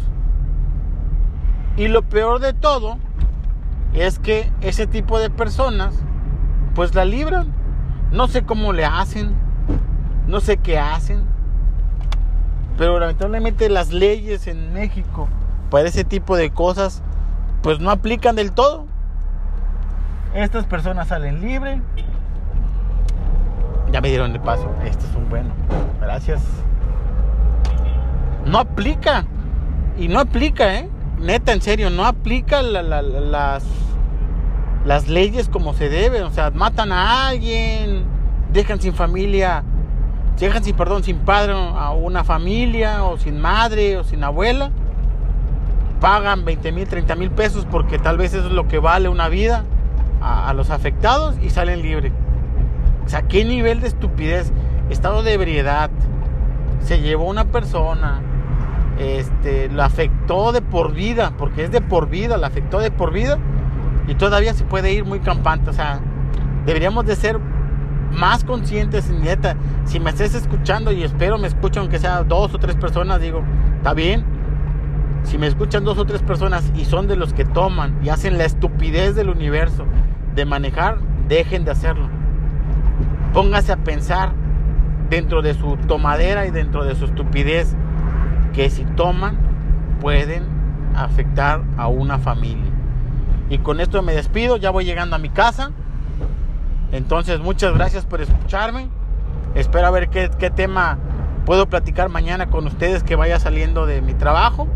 Y 1.79 1.87
lo 1.87 2.03
peor 2.03 2.41
de 2.41 2.53
todo 2.55 2.99
es 3.95 4.19
que 4.19 4.51
ese 4.61 4.89
tipo 4.89 5.21
de 5.21 5.31
personas 5.31 5.95
pues 6.75 6.95
la 6.97 7.05
libran. 7.05 7.53
No 8.11 8.27
sé 8.27 8.43
cómo 8.43 8.73
le 8.73 8.85
hacen, 8.85 9.35
no 10.27 10.41
sé 10.41 10.57
qué 10.57 10.79
hacen, 10.79 11.23
pero 12.77 12.99
lamentablemente 12.99 13.69
las 13.69 13.93
leyes 13.93 14.49
en 14.49 14.73
México 14.73 15.29
para 15.71 15.87
ese 15.87 16.05
tipo 16.05 16.37
de 16.37 16.51
cosas 16.51 17.03
pues 17.63 17.79
no 17.79 17.91
aplican 17.91 18.35
del 18.35 18.51
todo. 18.51 18.87
Estas 20.35 20.65
personas 20.65 21.09
salen 21.09 21.41
libres, 21.41 21.81
ya 23.93 24.01
me 24.01 24.09
dieron 24.09 24.33
el 24.33 24.41
paso. 24.41 24.69
Este 24.85 25.07
es 25.07 25.15
un 25.15 25.29
bueno. 25.31 25.51
Gracias. 26.01 26.43
No 28.47 28.59
aplica. 28.59 29.25
Y 29.97 30.09
no 30.09 30.21
aplica, 30.21 30.75
¿eh? 30.77 30.89
Neta, 31.21 31.53
en 31.53 31.63
serio, 31.63 31.91
no 31.91 32.05
aplica 32.05 32.63
las, 32.63 33.65
las 34.85 35.09
leyes 35.09 35.49
como 35.49 35.75
se 35.75 35.89
deben. 35.89 36.23
O 36.23 36.31
sea, 36.31 36.51
matan 36.51 36.93
a 36.93 37.29
alguien, 37.29 38.05
dejan 38.53 38.81
sin 38.81 38.95
familia, 38.95 39.65
dejan 40.39 40.63
sin, 40.63 40.77
perdón, 40.77 41.03
sin 41.03 41.19
padre 41.19 41.55
a 41.55 41.91
una 41.91 42.25
familia, 42.25 43.05
o 43.05 43.19
sin 43.19 43.41
madre, 43.41 43.97
o 43.97 44.05
sin 44.05 44.23
abuela. 44.23 44.71
Pagan 46.01 46.45
20 46.45 46.73
mil, 46.73 46.87
30 46.87 47.17
mil 47.17 47.31
pesos 47.31 47.67
porque 47.69 47.99
tal 47.99 48.17
vez 48.19 48.33
eso 48.33 48.47
es 48.47 48.53
lo 48.53 48.69
que 48.69 48.79
vale 48.79 49.09
una 49.09 49.29
vida 49.29 49.65
a 50.21 50.53
los 50.53 50.71
afectados 50.71 51.37
y 51.43 51.51
salen 51.51 51.83
libres. 51.83 52.13
O 53.05 53.09
sea, 53.09 53.23
qué 53.23 53.45
nivel 53.45 53.81
de 53.81 53.89
estupidez, 53.89 54.53
estado 54.91 55.23
de 55.23 55.33
ebriedad, 55.33 55.91
se 56.83 57.01
llevó 57.01 57.25
una 57.25 57.47
persona, 57.47 58.21
este, 58.99 59.69
la 59.69 59.87
afectó 59.87 60.53
de 60.53 60.61
por 60.61 60.93
vida, 60.93 61.33
porque 61.39 61.65
es 61.65 61.71
de 61.71 61.81
por 61.81 62.09
vida, 62.09 62.37
la 62.37 62.49
afectó 62.49 62.81
de 62.81 62.91
por 62.91 63.13
vida 63.13 63.39
y 64.07 64.15
todavía 64.15 64.55
se 64.55 64.65
puede 64.65 64.93
ir 64.93 65.05
muy 65.05 65.21
campante. 65.21 65.71
O 65.71 65.73
sea, 65.73 66.01
deberíamos 66.67 67.07
de 67.07 67.17
ser 67.17 67.39
más 68.13 68.45
conscientes, 68.45 69.11
neta. 69.11 69.57
Si 69.85 70.01
me 70.01 70.11
estés 70.11 70.35
escuchando 70.35 70.93
y 70.93 71.03
espero 71.03 71.39
me 71.39 71.47
escuchen 71.47 71.83
aunque 71.83 71.99
sea 71.99 72.25
dos 72.25 72.55
o 72.55 72.59
tres 72.59 72.77
personas, 72.77 73.21
digo, 73.21 73.43
está 73.77 73.95
bien. 73.95 74.25
Si 75.23 75.39
me 75.39 75.47
escuchan 75.47 75.85
dos 75.85 75.99
o 75.99 76.05
tres 76.05 76.23
personas 76.23 76.73
y 76.75 76.85
son 76.85 77.07
de 77.07 77.17
los 77.17 77.33
que 77.33 77.45
toman 77.45 77.99
y 78.03 78.09
hacen 78.09 78.39
la 78.39 78.45
estupidez 78.45 79.15
del 79.15 79.29
universo 79.29 79.85
de 80.35 80.45
manejar, 80.45 80.99
dejen 81.29 81.65
de 81.65 81.73
hacerlo. 81.73 82.09
Póngase 83.33 83.73
a 83.73 83.77
pensar 83.77 84.33
dentro 85.11 85.43
de 85.43 85.55
su 85.55 85.77
tomadera 85.87 86.47
y 86.47 86.51
dentro 86.51 86.85
de 86.85 86.95
su 86.95 87.07
estupidez 87.07 87.77
que 88.59 88.71
si 88.71 88.85
toman 88.85 89.39
pueden 90.01 90.43
afectar 90.97 91.63
a 91.77 91.87
una 91.87 92.19
familia. 92.19 92.73
Y 93.51 93.59
con 93.59 93.79
esto 93.79 94.03
me 94.03 94.13
despido, 94.15 94.57
ya 94.57 94.71
voy 94.71 94.85
llegando 94.85 95.15
a 95.15 95.21
mi 95.21 95.29
casa. 95.29 95.71
Entonces, 96.91 97.39
muchas 97.39 97.73
gracias 97.73 98.05
por 98.05 98.21
escucharme. 98.21 98.89
Espero 99.55 99.87
a 99.87 99.93
ver 99.93 100.09
qué, 100.09 100.29
qué 100.41 100.51
tema 100.51 100.99
puedo 101.47 101.69
platicar 101.69 102.09
mañana 102.09 102.51
con 102.51 102.67
ustedes 102.67 103.05
que 103.05 103.15
vaya 103.15 103.39
saliendo 103.39 103.87
de 103.87 104.03
mi 104.03 104.15
trabajo. 104.15 104.67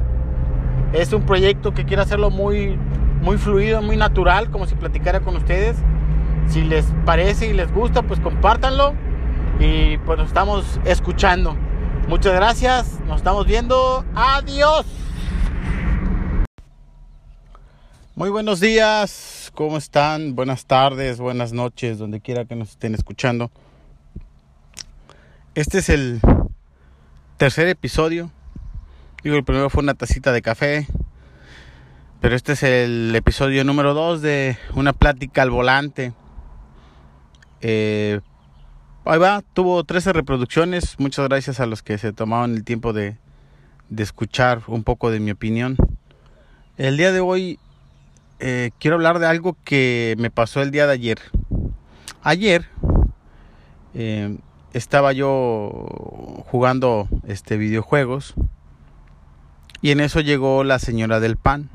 Es 0.93 1.13
un 1.13 1.23
proyecto 1.23 1.75
que 1.75 1.85
quiero 1.85 2.03
hacerlo 2.05 2.31
muy, 2.31 2.79
muy 3.21 3.37
fluido, 3.37 3.83
muy 3.83 3.97
natural, 3.97 4.49
como 4.53 4.67
si 4.67 4.77
platicara 4.77 5.23
con 5.23 5.35
ustedes. 5.35 5.77
Si 6.47 6.63
les 6.63 6.87
parece 7.05 7.49
y 7.49 7.53
les 7.53 7.73
gusta, 7.75 8.03
pues 8.03 8.21
compártanlo. 8.21 8.95
Y 9.59 9.97
pues 10.07 10.19
nos 10.19 10.29
estamos 10.29 10.79
escuchando. 10.85 11.57
Muchas 12.09 12.35
gracias, 12.35 13.01
nos 13.07 13.19
estamos 13.19 13.47
viendo. 13.47 14.05
Adiós. 14.15 14.85
Muy 18.15 18.29
buenos 18.29 18.61
días, 18.61 19.51
¿cómo 19.55 19.79
están? 19.79 20.35
Buenas 20.35 20.67
tardes, 20.67 21.19
buenas 21.19 21.53
noches, 21.53 21.99
donde 21.99 22.21
quiera 22.21 22.45
que 22.45 22.55
nos 22.55 22.71
estén 22.71 22.95
escuchando. 22.95 23.51
Este 25.55 25.79
es 25.79 25.89
el 25.89 26.21
tercer 27.39 27.69
episodio. 27.69 28.31
Digo, 29.25 29.37
el 29.37 29.45
primero 29.45 29.71
fue 29.71 29.83
una 29.83 29.95
tacita 29.95 30.33
de 30.33 30.43
café, 30.43 30.87
pero 32.21 32.37
este 32.37 32.53
es 32.53 32.63
el 32.63 33.15
episodio 33.17 33.65
número 33.65 33.95
dos 33.95 34.21
de 34.21 34.59
una 34.75 34.93
plática 34.93 35.43
al 35.43 35.51
volante. 35.51 36.13
Eh, 37.61 38.21
ahí 39.05 39.19
va, 39.19 39.43
tuvo 39.53 39.85
13 39.85 40.13
reproducciones. 40.13 40.99
Muchas 40.99 41.29
gracias 41.29 41.61
a 41.61 41.67
los 41.67 41.83
que 41.83 41.99
se 41.99 42.13
tomaron 42.13 42.55
el 42.55 42.65
tiempo 42.65 42.93
de, 42.93 43.17
de 43.89 44.03
escuchar 44.03 44.63
un 44.67 44.85
poco 44.85 45.11
de 45.11 45.21
mi 45.21 45.31
opinión. 45.31 45.77
El 46.77 46.97
día 46.97 47.13
de 47.13 47.21
hoy 47.21 47.59
eh, 48.39 48.71
quiero 48.79 48.97
hablar 48.97 49.19
de 49.19 49.27
algo 49.27 49.57
que 49.65 50.17
me 50.19 50.31
pasó 50.31 50.63
el 50.63 50.71
día 50.71 50.87
de 50.87 50.95
ayer. 50.95 51.21
Ayer 52.23 52.67
eh, 53.95 54.39
estaba 54.73 55.13
yo 55.13 56.45
jugando 56.49 57.09
este 57.27 57.57
videojuegos 57.57 58.35
y 59.81 59.91
en 59.91 60.01
eso 60.01 60.21
llegó 60.21 60.65
la 60.65 60.79
señora 60.79 61.21
del 61.21 61.37
pan, 61.37 61.71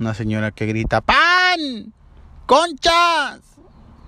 una 0.00 0.14
señora 0.14 0.50
que 0.50 0.66
grita 0.66 1.00
pan, 1.00 1.92
conchas, 2.46 3.40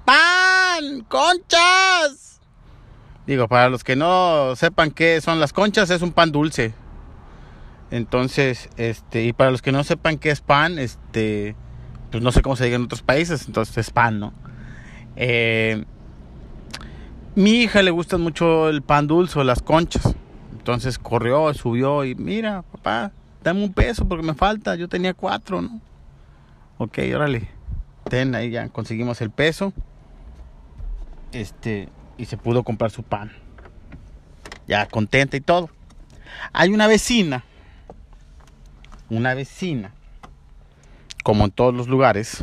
pan, 0.05 1.05
conchas. 1.09 2.33
Digo, 3.26 3.48
para 3.48 3.68
los 3.68 3.84
que 3.84 3.96
no 3.96 4.54
sepan 4.56 4.90
qué 4.90 5.20
son 5.20 5.40
las 5.40 5.52
conchas, 5.52 5.90
es 5.90 6.02
un 6.02 6.12
pan 6.12 6.30
dulce. 6.30 6.74
Entonces, 7.90 8.68
este, 8.76 9.24
y 9.24 9.32
para 9.32 9.50
los 9.50 9.62
que 9.62 9.72
no 9.72 9.84
sepan 9.84 10.18
qué 10.18 10.30
es 10.30 10.40
pan, 10.40 10.78
este, 10.78 11.56
pues 12.10 12.22
no 12.22 12.32
sé 12.32 12.42
cómo 12.42 12.56
se 12.56 12.64
diga 12.64 12.76
en 12.76 12.84
otros 12.84 13.02
países, 13.02 13.46
entonces 13.46 13.78
es 13.78 13.90
pan, 13.90 14.20
¿no? 14.20 14.32
Eh, 15.16 15.84
mi 17.37 17.62
hija 17.62 17.82
le 17.82 17.90
gustan 17.90 18.20
mucho 18.20 18.68
el 18.68 18.82
pan 18.82 19.06
dulce 19.06 19.38
o 19.38 19.44
las 19.44 19.62
conchas. 19.62 20.14
Entonces 20.52 20.98
corrió, 20.98 21.52
subió 21.52 22.04
y 22.04 22.14
mira, 22.14 22.62
papá, 22.62 23.12
dame 23.42 23.64
un 23.64 23.72
peso 23.72 24.06
porque 24.06 24.24
me 24.24 24.34
falta. 24.34 24.76
Yo 24.76 24.88
tenía 24.88 25.14
cuatro, 25.14 25.60
¿no? 25.60 25.80
Ok, 26.78 26.98
órale. 27.14 27.48
Ten, 28.08 28.34
ahí 28.34 28.50
ya 28.50 28.68
conseguimos 28.68 29.20
el 29.20 29.30
peso. 29.30 29.72
Este, 31.32 31.88
y 32.16 32.27
se 32.27 32.37
pudo 32.37 32.62
comprar 32.62 32.90
su 32.90 33.03
pan. 33.03 33.33
Ya 34.66 34.87
contenta 34.87 35.37
y 35.37 35.40
todo. 35.40 35.70
Hay 36.53 36.70
una 36.70 36.87
vecina. 36.87 37.44
Una 39.11 39.35
vecina 39.35 39.92
como 41.24 41.46
en 41.46 41.50
todos 41.50 41.74
los 41.74 41.88
lugares, 41.88 42.38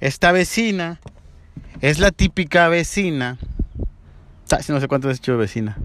esta 0.00 0.32
vecina 0.32 0.98
es 1.82 1.98
la 1.98 2.10
típica 2.10 2.66
vecina, 2.68 3.36
no 4.68 4.80
sé 4.80 4.88
cuánto 4.88 5.10
es 5.10 5.18
hecho 5.18 5.36
vecina, 5.36 5.76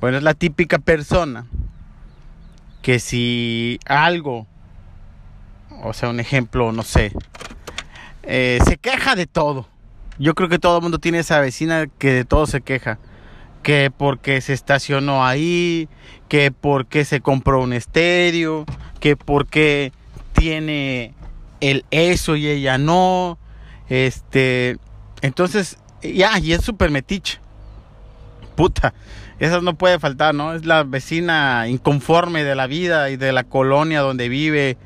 bueno, 0.00 0.16
es 0.16 0.22
la 0.22 0.32
típica 0.32 0.78
persona 0.78 1.46
que 2.80 2.98
si 2.98 3.78
algo, 3.84 4.46
o 5.82 5.92
sea, 5.92 6.08
un 6.08 6.18
ejemplo, 6.18 6.72
no 6.72 6.82
sé, 6.82 7.12
eh, 8.22 8.58
se 8.64 8.78
queja 8.78 9.14
de 9.14 9.26
todo. 9.26 9.68
Yo 10.18 10.34
creo 10.34 10.48
que 10.48 10.58
todo 10.58 10.76
el 10.78 10.82
mundo 10.82 10.98
tiene 10.98 11.18
esa 11.18 11.40
vecina 11.40 11.86
que 11.86 12.12
de 12.12 12.24
todo 12.24 12.46
se 12.46 12.60
queja. 12.60 12.98
Que 13.62 13.90
porque 13.96 14.40
se 14.40 14.52
estacionó 14.52 15.26
ahí, 15.26 15.88
que 16.28 16.52
porque 16.52 17.04
se 17.04 17.20
compró 17.20 17.62
un 17.62 17.72
estéreo, 17.72 18.64
que 19.00 19.16
porque 19.16 19.92
tiene 20.32 21.14
el 21.60 21.84
eso 21.90 22.36
y 22.36 22.46
ella 22.46 22.78
no. 22.78 23.38
Este, 23.88 24.78
entonces, 25.22 25.78
ya, 26.02 26.38
y 26.38 26.52
es 26.52 26.62
súper 26.62 26.90
metiche. 26.90 27.40
Puta, 28.54 28.94
eso 29.38 29.60
no 29.60 29.76
puede 29.76 29.98
faltar, 29.98 30.34
¿no? 30.34 30.54
Es 30.54 30.64
la 30.64 30.82
vecina 30.84 31.68
inconforme 31.68 32.42
de 32.42 32.54
la 32.54 32.66
vida 32.66 33.10
y 33.10 33.16
de 33.16 33.32
la 33.32 33.44
colonia 33.44 34.00
donde 34.00 34.28
vive. 34.28 34.78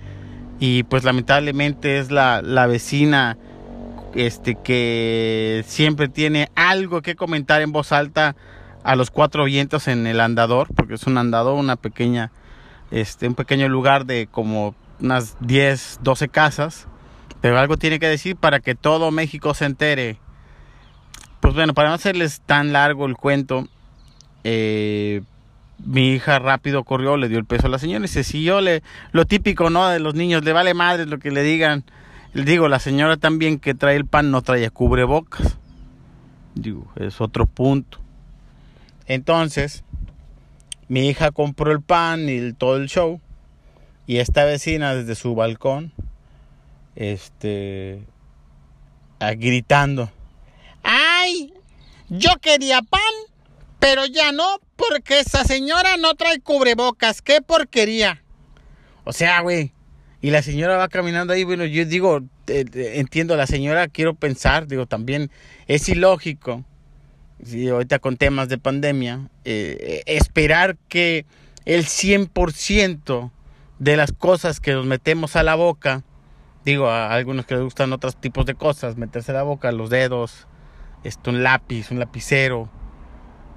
Y 0.58 0.82
pues 0.84 1.04
lamentablemente 1.04 1.98
es 1.98 2.10
la, 2.10 2.42
la 2.42 2.66
vecina 2.66 3.38
este, 4.14 4.56
que 4.56 5.64
siempre 5.66 6.08
tiene 6.08 6.50
algo 6.54 7.02
que 7.02 7.16
comentar 7.16 7.62
en 7.62 7.72
voz 7.72 7.92
alta 7.92 8.36
a 8.82 8.96
los 8.96 9.10
cuatro 9.10 9.44
vientos 9.44 9.88
en 9.88 10.06
el 10.06 10.20
andador, 10.20 10.68
porque 10.74 10.94
es 10.94 11.06
un 11.06 11.18
andador, 11.18 11.54
una 11.54 11.76
pequeña, 11.76 12.32
este, 12.90 13.28
un 13.28 13.34
pequeño 13.34 13.68
lugar 13.68 14.06
de 14.06 14.26
como 14.30 14.74
unas 15.00 15.36
10, 15.40 16.00
12 16.02 16.28
casas, 16.28 16.86
pero 17.40 17.58
algo 17.58 17.76
tiene 17.76 17.98
que 17.98 18.08
decir 18.08 18.36
para 18.36 18.60
que 18.60 18.74
todo 18.74 19.10
México 19.10 19.54
se 19.54 19.66
entere. 19.66 20.18
Pues 21.40 21.54
bueno, 21.54 21.72
para 21.74 21.88
no 21.88 21.94
hacerles 21.94 22.42
tan 22.44 22.72
largo 22.72 23.06
el 23.06 23.16
cuento, 23.16 23.66
eh, 24.44 25.22
mi 25.84 26.12
hija 26.12 26.38
rápido 26.38 26.84
corrió, 26.84 27.16
le 27.16 27.28
dio 27.28 27.38
el 27.38 27.46
peso 27.46 27.66
a 27.66 27.70
la 27.70 27.78
señora 27.78 28.04
y 28.04 28.08
se 28.08 28.24
siguió 28.24 28.60
le, 28.60 28.82
lo 29.12 29.24
típico, 29.24 29.70
¿no? 29.70 29.88
De 29.88 30.00
los 30.00 30.14
niños, 30.14 30.44
le 30.44 30.52
vale 30.52 30.74
madre 30.74 31.06
lo 31.06 31.18
que 31.18 31.30
le 31.30 31.42
digan. 31.42 31.84
Digo, 32.32 32.68
la 32.68 32.78
señora 32.78 33.16
también 33.16 33.58
que 33.58 33.74
trae 33.74 33.96
el 33.96 34.06
pan 34.06 34.30
no 34.30 34.42
trae 34.42 34.70
cubrebocas. 34.70 35.56
Digo, 36.54 36.90
es 36.96 37.20
otro 37.20 37.46
punto. 37.46 37.98
Entonces, 39.06 39.82
mi 40.88 41.08
hija 41.08 41.32
compró 41.32 41.72
el 41.72 41.82
pan 41.82 42.28
y 42.28 42.52
todo 42.52 42.76
el 42.76 42.88
show. 42.88 43.20
Y 44.06 44.18
esta 44.18 44.44
vecina 44.44 44.94
desde 44.94 45.14
su 45.14 45.34
balcón, 45.34 45.92
este, 46.96 48.04
gritando, 49.36 50.10
¡ay! 50.82 51.52
Yo 52.08 52.30
quería 52.40 52.82
pan, 52.82 53.00
pero 53.78 54.06
ya 54.06 54.32
no, 54.32 54.58
porque 54.76 55.20
esa 55.20 55.44
señora 55.44 55.96
no 55.96 56.14
trae 56.14 56.40
cubrebocas, 56.40 57.22
qué 57.22 57.40
porquería. 57.40 58.22
O 59.04 59.12
sea, 59.12 59.40
güey, 59.40 59.72
y 60.22 60.30
la 60.30 60.42
señora 60.42 60.76
va 60.76 60.88
caminando 60.88 61.32
ahí, 61.32 61.44
bueno, 61.44 61.64
yo 61.64 61.84
digo, 61.86 62.20
entiendo, 62.46 63.36
la 63.36 63.46
señora 63.46 63.88
quiero 63.88 64.14
pensar, 64.14 64.66
digo, 64.66 64.86
también 64.86 65.30
es 65.66 65.88
ilógico, 65.88 66.64
si 67.42 67.68
ahorita 67.68 68.00
con 68.00 68.18
temas 68.18 68.48
de 68.50 68.58
pandemia, 68.58 69.30
eh, 69.44 70.02
esperar 70.04 70.76
que 70.88 71.24
el 71.64 71.86
100% 71.86 73.30
de 73.78 73.96
las 73.96 74.12
cosas 74.12 74.60
que 74.60 74.72
nos 74.72 74.84
metemos 74.84 75.36
a 75.36 75.42
la 75.42 75.54
boca, 75.54 76.04
digo, 76.66 76.90
a 76.90 77.14
algunos 77.14 77.46
que 77.46 77.54
les 77.54 77.64
gustan 77.64 77.92
otros 77.94 78.20
tipos 78.20 78.44
de 78.44 78.54
cosas, 78.54 78.98
meterse 78.98 79.32
a 79.32 79.36
la 79.36 79.42
boca, 79.42 79.72
los 79.72 79.88
dedos, 79.88 80.46
esto, 81.02 81.30
un 81.30 81.42
lápiz, 81.42 81.90
un 81.90 81.98
lapicero, 81.98 82.68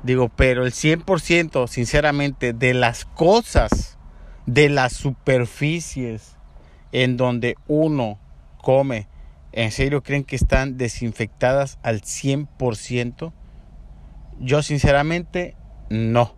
digo, 0.02 0.30
pero 0.30 0.66
el 0.66 0.72
100%, 0.72 1.68
sinceramente, 1.68 2.54
de 2.54 2.74
las 2.74 3.04
cosas, 3.04 3.98
de 4.46 4.70
las 4.70 4.94
superficies 4.94 6.33
en 6.94 7.18
donde 7.18 7.56
uno 7.68 8.20
come, 8.62 9.08
¿en 9.52 9.72
serio 9.72 10.04
creen 10.04 10.24
que 10.24 10.38
están 10.38 10.78
desinfectadas 10.78 11.80
al 11.84 12.02
100%? 12.02 13.34
Yo 14.40 14.64
sinceramente 14.64 15.58
no. 15.90 16.36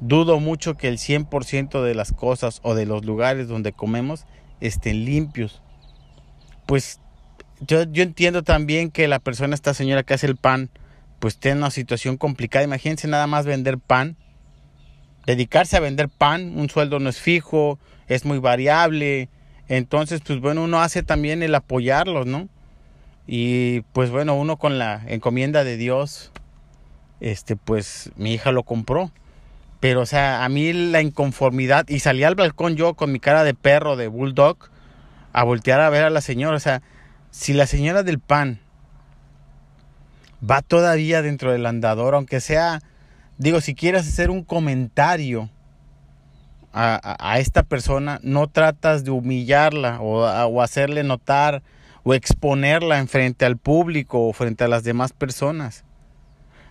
dudo 0.00 0.40
mucho 0.40 0.76
que 0.76 0.88
el 0.88 0.98
100% 0.98 1.82
de 1.82 1.94
las 1.94 2.12
cosas 2.12 2.60
o 2.62 2.74
de 2.74 2.84
los 2.84 3.06
lugares 3.06 3.48
donde 3.48 3.72
comemos 3.72 4.26
estén 4.60 5.04
limpios. 5.04 5.62
Pues 6.66 7.00
yo, 7.60 7.84
yo 7.84 8.02
entiendo 8.02 8.42
también 8.42 8.90
que 8.90 9.08
la 9.08 9.20
persona, 9.20 9.54
esta 9.54 9.72
señora 9.72 10.02
que 10.02 10.14
hace 10.14 10.26
el 10.26 10.36
pan, 10.36 10.68
pues 11.20 11.38
tiene 11.38 11.58
una 11.58 11.70
situación 11.70 12.16
complicada. 12.16 12.64
Imagínense 12.64 13.08
nada 13.08 13.26
más 13.26 13.46
vender 13.46 13.78
pan. 13.78 14.16
Dedicarse 15.26 15.76
a 15.76 15.80
vender 15.80 16.08
pan, 16.08 16.58
un 16.58 16.68
sueldo 16.68 16.98
no 16.98 17.08
es 17.08 17.20
fijo, 17.20 17.78
es 18.08 18.24
muy 18.24 18.38
variable. 18.38 19.28
Entonces, 19.68 20.20
pues 20.24 20.40
bueno, 20.40 20.62
uno 20.62 20.80
hace 20.80 21.02
también 21.02 21.42
el 21.42 21.54
apoyarlos, 21.54 22.26
¿no? 22.26 22.48
Y 23.26 23.80
pues 23.92 24.10
bueno, 24.10 24.34
uno 24.36 24.56
con 24.56 24.78
la 24.78 25.02
encomienda 25.08 25.64
de 25.64 25.76
Dios, 25.76 26.30
este, 27.20 27.56
pues 27.56 28.10
mi 28.16 28.32
hija 28.32 28.52
lo 28.52 28.62
compró. 28.62 29.10
Pero, 29.80 30.02
o 30.02 30.06
sea, 30.06 30.44
a 30.44 30.48
mí 30.48 30.72
la 30.72 31.02
inconformidad, 31.02 31.88
y 31.88 31.98
salí 31.98 32.24
al 32.24 32.34
balcón 32.34 32.76
yo 32.76 32.94
con 32.94 33.12
mi 33.12 33.20
cara 33.20 33.44
de 33.44 33.54
perro, 33.54 33.96
de 33.96 34.08
bulldog, 34.08 34.56
a 35.32 35.44
voltear 35.44 35.80
a 35.80 35.90
ver 35.90 36.04
a 36.04 36.10
la 36.10 36.20
señora. 36.20 36.56
O 36.56 36.60
sea, 36.60 36.82
si 37.30 37.52
la 37.52 37.66
señora 37.66 38.02
del 38.02 38.20
pan 38.20 38.60
va 40.48 40.62
todavía 40.62 41.22
dentro 41.22 41.52
del 41.52 41.66
andador, 41.66 42.14
aunque 42.14 42.40
sea, 42.40 42.80
digo, 43.36 43.60
si 43.60 43.74
quieres 43.74 44.08
hacer 44.08 44.30
un 44.30 44.44
comentario 44.44 45.50
a, 46.78 47.38
esta 47.38 47.62
persona, 47.62 48.20
no 48.22 48.48
tratas 48.48 49.02
de 49.02 49.10
humillarla 49.10 49.98
o, 50.00 50.60
hacerle 50.60 51.04
notar 51.04 51.62
o 52.02 52.12
exponerla 52.12 52.98
en 52.98 53.08
frente 53.08 53.46
al 53.46 53.56
público 53.56 54.28
o 54.28 54.32
frente 54.34 54.64
a 54.64 54.68
las 54.68 54.84
demás 54.84 55.12
personas. 55.12 55.84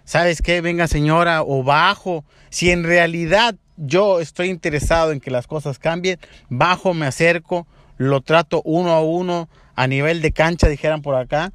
¿Sabes 0.04 0.44
qué? 0.44 0.62
Venga 0.62 0.88
señora 0.88 1.42
o 1.42 1.64
bajo. 1.64 2.24
Si 2.52 2.70
en 2.70 2.84
realidad 2.84 3.56
yo 3.78 4.20
estoy 4.20 4.50
interesado 4.50 5.12
en 5.12 5.20
que 5.20 5.32
las 5.32 5.48
cosas 5.48 5.80
cambien, 5.80 6.20
bajo, 6.50 6.94
me 6.94 7.08
acerco, 7.08 7.66
lo 7.98 8.22
trato 8.22 8.62
uno 8.64 8.92
a 8.92 9.02
uno 9.02 9.50
a 9.76 9.88
nivel 9.88 10.22
de 10.22 10.32
cancha, 10.32 10.68
dijeran 10.68 11.02
por 11.02 11.16
acá. 11.16 11.52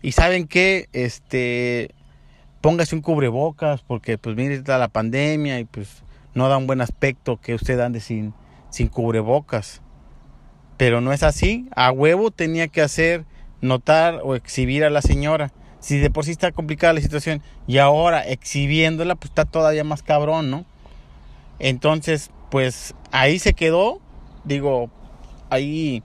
Y 0.00 0.12
saben 0.12 0.48
qué, 0.48 0.88
este, 0.94 1.90
póngase 2.62 2.96
un 2.96 3.02
cubrebocas 3.02 3.82
porque 3.82 4.16
pues 4.16 4.34
mire 4.36 4.54
está 4.54 4.78
la 4.78 4.88
pandemia 4.88 5.60
y 5.60 5.64
pues 5.66 6.02
no 6.34 6.48
da 6.48 6.56
un 6.56 6.66
buen 6.66 6.80
aspecto 6.80 7.40
que 7.40 7.54
usted 7.54 7.78
ande 7.80 8.00
sin, 8.00 8.34
sin 8.70 8.88
cubrebocas. 8.88 9.82
Pero 10.76 11.00
no 11.00 11.12
es 11.12 11.22
así. 11.22 11.68
A 11.74 11.90
huevo 11.90 12.30
tenía 12.30 12.68
que 12.68 12.82
hacer 12.82 13.24
notar 13.60 14.20
o 14.24 14.34
exhibir 14.34 14.84
a 14.84 14.90
la 14.90 15.02
señora. 15.02 15.52
Si 15.80 15.98
de 15.98 16.10
por 16.10 16.24
sí 16.24 16.30
está 16.30 16.52
complicada 16.52 16.92
la 16.92 17.00
situación 17.00 17.42
y 17.66 17.78
ahora 17.78 18.20
exhibiéndola, 18.26 19.14
pues 19.14 19.30
está 19.30 19.44
todavía 19.44 19.84
más 19.84 20.02
cabrón, 20.02 20.50
¿no? 20.50 20.64
Entonces, 21.58 22.30
pues 22.50 22.94
ahí 23.12 23.38
se 23.38 23.54
quedó. 23.54 24.00
Digo, 24.44 24.90
ahí 25.50 26.02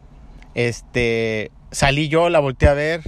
este 0.54 1.52
salí 1.72 2.08
yo, 2.08 2.30
la 2.30 2.40
volteé 2.40 2.70
a 2.70 2.74
ver 2.74 3.02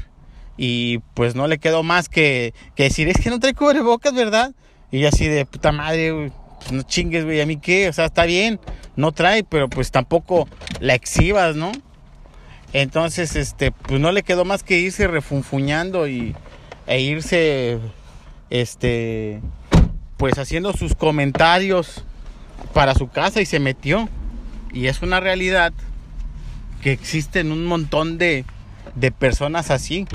y 0.57 0.99
pues 1.13 1.35
no 1.35 1.47
le 1.47 1.57
quedó 1.59 1.83
más 1.83 2.09
que, 2.09 2.53
que 2.75 2.83
decir, 2.83 3.07
es 3.07 3.17
que 3.19 3.29
no 3.29 3.39
trae 3.39 3.53
cubrebocas, 3.53 4.13
¿verdad? 4.13 4.53
Y 4.91 5.05
así 5.05 5.27
de 5.27 5.45
puta 5.45 5.71
madre, 5.71 6.31
no 6.71 6.83
chingues, 6.83 7.25
güey, 7.25 7.41
a 7.41 7.45
mí 7.45 7.57
qué, 7.57 7.89
o 7.89 7.93
sea, 7.93 8.05
está 8.05 8.25
bien, 8.25 8.59
no 8.95 9.11
trae, 9.11 9.43
pero 9.43 9.69
pues 9.69 9.91
tampoco 9.91 10.47
la 10.79 10.93
exhibas, 10.95 11.55
¿no? 11.55 11.71
Entonces, 12.73 13.35
este, 13.35 13.71
pues 13.71 13.99
no 13.99 14.11
le 14.11 14.23
quedó 14.23 14.45
más 14.45 14.63
que 14.63 14.79
irse 14.79 15.07
refunfuñando 15.07 16.07
y, 16.07 16.35
e 16.85 17.01
irse, 17.01 17.79
este, 18.49 19.41
pues 20.17 20.37
haciendo 20.37 20.73
sus 20.73 20.95
comentarios 20.95 22.03
para 22.73 22.95
su 22.95 23.09
casa 23.09 23.41
y 23.41 23.45
se 23.45 23.59
metió. 23.59 24.09
Y 24.73 24.87
es 24.87 25.01
una 25.01 25.19
realidad 25.19 25.73
que 26.81 26.91
existen 26.91 27.51
un 27.51 27.65
montón 27.65 28.17
de, 28.17 28.45
de 28.95 29.11
personas 29.11 29.71
así, 29.71 30.05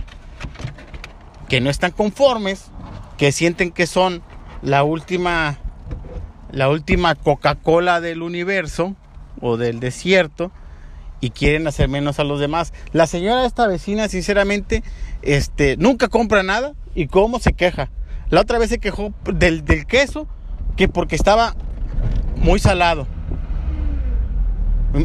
que 1.49 1.61
no 1.61 1.71
están 1.71 1.91
conformes, 1.91 2.71
que 3.17 3.33
sienten 3.33 3.71
que 3.71 3.87
son 3.87 4.23
la 4.63 4.83
última, 4.85 5.59
la 6.53 6.69
última 6.69 7.15
Coca-Cola 7.15 8.01
del 8.01 8.23
universo 8.23 8.95
o 9.41 9.57
del 9.57 9.81
desierto 9.81 10.53
y 11.21 11.31
quieren 11.31 11.67
hacer 11.67 11.89
menos 11.89 12.19
a 12.19 12.25
los 12.25 12.41
demás. 12.41 12.73
La 12.93 13.07
señora 13.07 13.47
esta 13.47 13.67
vecina, 13.67 14.09
sinceramente, 14.09 14.83
este, 15.23 15.77
nunca 15.79 16.09
compra 16.09 16.43
nada 16.43 16.75
y 16.95 17.07
cómo 17.07 17.39
se 17.39 17.53
queja. 17.53 17.91
La 18.29 18.41
otra 18.41 18.59
vez 18.59 18.71
se 18.71 18.79
quejó 18.79 19.13
del, 19.25 19.65
del 19.65 19.87
queso, 19.87 20.29
que 20.77 20.89
porque 20.89 21.17
estaba 21.17 21.55
muy 22.37 22.59
salado. 22.59 23.07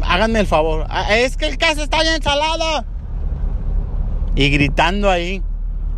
Háganme 0.02 0.40
el 0.40 0.46
favor. 0.46 0.86
Ah, 0.90 1.16
es 1.16 1.36
que 1.36 1.46
el 1.46 1.56
queso 1.56 1.82
está 1.82 2.02
bien 2.02 2.22
salado. 2.22 2.84
Y 4.34 4.50
gritando 4.50 5.10
ahí. 5.10 5.42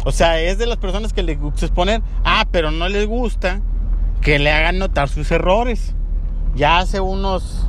O 0.05 0.13
sea, 0.13 0.41
es 0.41 0.59
de 0.59 0.67
las 0.67 0.79
personas 0.79 1.13
que 1.13 1.23
le 1.23 1.35
gusta 1.35 1.67
exponer. 1.67 2.03
Ah, 2.25 2.47
pero 2.51 2.71
no 2.71 2.89
les 2.89 3.07
gusta 3.07 3.61
que 4.21 4.39
le 4.39 4.53
hagan 4.53 4.79
notar 4.79 5.09
sus 5.09 5.31
errores. 5.31 5.95
Ya 6.55 6.79
hace 6.79 7.01
unos 7.01 7.67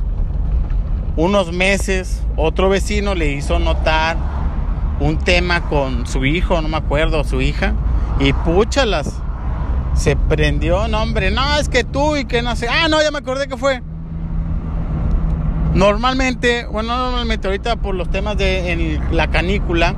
unos 1.16 1.52
meses 1.52 2.22
otro 2.36 2.70
vecino 2.70 3.14
le 3.14 3.32
hizo 3.32 3.58
notar 3.58 4.16
un 5.00 5.18
tema 5.18 5.62
con 5.68 6.06
su 6.06 6.24
hijo, 6.24 6.60
no 6.62 6.68
me 6.68 6.76
acuerdo, 6.76 7.24
su 7.24 7.40
hija, 7.40 7.74
y 8.20 8.32
púchalas. 8.32 9.20
Se 9.94 10.16
prendió, 10.16 10.88
no 10.88 11.02
hombre, 11.02 11.30
no, 11.30 11.58
es 11.58 11.68
que 11.68 11.84
tú 11.84 12.16
y 12.16 12.24
que 12.24 12.40
no 12.40 12.56
sé. 12.56 12.66
Ah, 12.68 12.88
no, 12.88 13.02
ya 13.02 13.10
me 13.10 13.18
acordé 13.18 13.46
que 13.46 13.56
fue. 13.56 13.82
Normalmente, 15.74 16.66
bueno, 16.66 16.96
normalmente 16.96 17.46
ahorita 17.48 17.76
por 17.76 17.94
los 17.94 18.10
temas 18.10 18.36
de 18.36 19.00
la 19.10 19.28
canícula, 19.28 19.94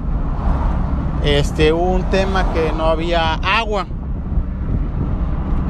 este, 1.25 1.73
un 1.73 2.03
tema 2.11 2.53
que 2.53 2.73
no 2.73 2.87
había 2.87 3.35
agua. 3.35 3.87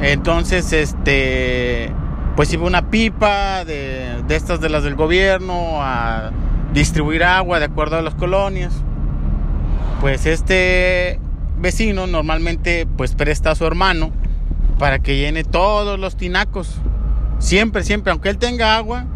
Entonces, 0.05 0.71
este, 0.75 1.91
pues 2.37 2.53
iba 2.53 2.67
una 2.67 2.91
pipa 2.91 3.65
de, 3.65 4.23
de 4.29 4.37
estas 4.37 4.61
de 4.61 4.69
las 4.69 4.85
del 4.85 4.97
gobierno 4.97 5.83
a 5.83 6.31
distribuir 6.75 7.25
agua 7.25 7.59
de 7.59 7.65
acuerdo 7.65 7.97
a 7.97 8.03
las 8.03 8.15
colonias. 8.15 8.75
Pues 10.03 10.27
este 10.27 11.19
vecino 11.59 12.07
normalmente 12.07 12.87
pues 12.99 13.15
presta 13.15 13.53
a 13.53 13.55
su 13.55 13.65
hermano 13.65 14.13
para 14.79 14.99
que 14.99 15.17
llene 15.17 15.43
todos 15.43 15.99
los 15.99 16.19
tinacos. 16.19 16.83
Siempre, 17.39 17.83
siempre, 17.83 18.11
aunque 18.11 18.29
él 18.29 18.37
tenga 18.37 18.77
agua, 18.77 19.07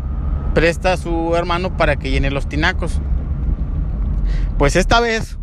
presta 0.55 0.95
a 0.95 0.97
su 0.97 1.37
hermano 1.37 1.77
para 1.77 1.97
que 1.97 2.11
llene 2.11 2.31
los 2.31 2.49
tinacos. 2.49 2.99
Pues 4.57 4.75
esta 4.75 5.01
vez, 5.01 5.37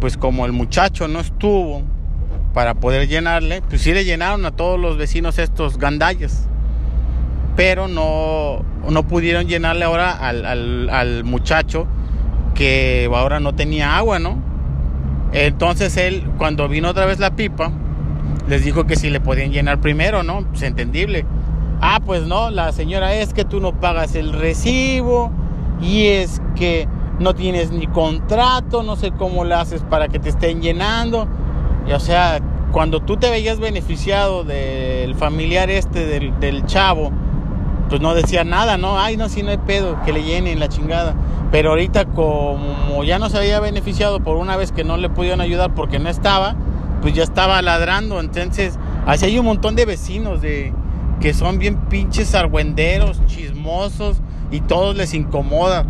pues 0.00 0.16
como 0.16 0.46
el 0.46 0.52
muchacho 0.52 1.06
no 1.06 1.20
estuvo 1.20 1.84
para 2.58 2.74
poder 2.74 3.06
llenarle, 3.06 3.62
pues 3.68 3.82
sí 3.82 3.94
le 3.94 4.04
llenaron 4.04 4.44
a 4.44 4.50
todos 4.50 4.80
los 4.80 4.96
vecinos 4.96 5.38
estos 5.38 5.78
gandallas 5.78 6.48
pero 7.54 7.86
no, 7.86 8.64
no 8.90 9.02
pudieron 9.04 9.46
llenarle 9.46 9.84
ahora 9.84 10.10
al, 10.10 11.22
muchacho 11.22 11.86
que 12.56 13.08
ahora 13.14 13.38
no 13.38 13.54
tenía 13.54 13.96
agua, 13.96 14.18
¿no? 14.18 14.42
Entonces 15.32 15.96
él, 15.96 16.28
cuando 16.36 16.68
vino 16.68 16.88
otra 16.88 17.06
vez 17.06 17.20
la 17.20 17.36
pipa, 17.36 17.70
les 18.48 18.64
dijo 18.64 18.88
que 18.88 18.96
si 18.96 19.08
le 19.08 19.20
podían 19.20 19.52
llenar 19.52 19.80
primero, 19.80 20.24
¿no? 20.24 20.44
Pues 20.50 20.62
entendible. 20.62 21.26
Ah, 21.80 22.00
pues 22.04 22.26
no, 22.26 22.50
la 22.50 22.72
señora 22.72 23.14
es 23.14 23.34
que 23.34 23.44
tú 23.44 23.60
no 23.60 23.78
pagas 23.78 24.16
el 24.16 24.32
recibo 24.32 25.30
y 25.80 26.06
es 26.06 26.42
que 26.56 26.88
no 27.20 27.36
tienes 27.36 27.70
ni 27.70 27.86
contrato, 27.86 28.82
no 28.82 28.96
sé 28.96 29.12
cómo 29.12 29.44
le 29.44 29.54
haces 29.54 29.82
para 29.82 30.08
que 30.08 30.18
te 30.18 30.30
estén 30.30 30.60
llenando. 30.60 31.28
Y, 31.88 31.92
o 31.92 32.00
sea, 32.00 32.40
cuando 32.72 33.00
tú 33.00 33.16
te 33.16 33.30
veías 33.30 33.58
beneficiado 33.58 34.44
del 34.44 35.14
familiar 35.14 35.70
este 35.70 36.06
del, 36.06 36.66
chavo, 36.66 37.10
pues 37.88 38.00
no 38.00 38.14
decía 38.14 38.44
nada, 38.44 38.76
¿no? 38.76 38.98
Ay, 38.98 39.16
no, 39.16 39.28
si 39.28 39.42
no 39.42 39.50
hay 39.50 39.58
pedo, 39.58 39.98
que 40.04 40.12
le 40.12 40.22
llenen 40.22 40.60
la 40.60 40.68
chingada. 40.68 41.14
Pero 41.50 41.70
ahorita 41.70 42.04
como 42.04 43.02
ya 43.04 43.18
no 43.18 43.30
se 43.30 43.38
había 43.38 43.58
beneficiado 43.60 44.20
por 44.20 44.36
una 44.36 44.56
vez 44.56 44.70
que 44.70 44.84
no 44.84 44.98
le 44.98 45.08
pudieron 45.08 45.40
ayudar 45.40 45.74
porque 45.74 45.98
no 45.98 46.10
estaba, 46.10 46.56
pues 47.00 47.14
ya 47.14 47.22
estaba 47.22 47.62
ladrando. 47.62 48.20
Entonces, 48.20 48.78
así 49.06 49.24
hay 49.24 49.38
un 49.38 49.46
montón 49.46 49.74
de 49.74 49.86
vecinos 49.86 50.42
de 50.42 50.74
que 51.20 51.32
son 51.32 51.58
bien 51.58 51.76
pinches 51.88 52.34
argüenderos, 52.34 53.24
chismosos 53.26 54.20
y 54.50 54.60
todos 54.60 54.94
les 54.96 55.14
incomoda. 55.14 55.86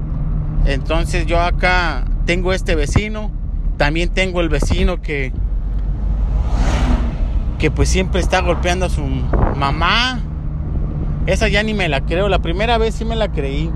Entonces 0.64 1.26
yo 1.26 1.40
acá 1.40 2.04
tengo 2.24 2.52
este 2.52 2.74
vecino, 2.74 3.30
también 3.76 4.10
tengo 4.10 4.40
el 4.40 4.48
vecino 4.48 5.00
que 5.02 5.32
que 7.58 7.70
pues 7.70 7.88
siempre 7.88 8.20
está 8.20 8.40
golpeando 8.40 8.86
a 8.86 8.88
su 8.88 9.02
mamá, 9.56 10.20
esa 11.26 11.48
ya 11.48 11.62
ni 11.62 11.74
me 11.74 11.88
la 11.88 12.00
creo. 12.02 12.28
La 12.28 12.38
primera 12.38 12.78
vez 12.78 12.94
sí 12.94 13.04
me 13.04 13.16
la 13.16 13.28
creí. 13.28 13.70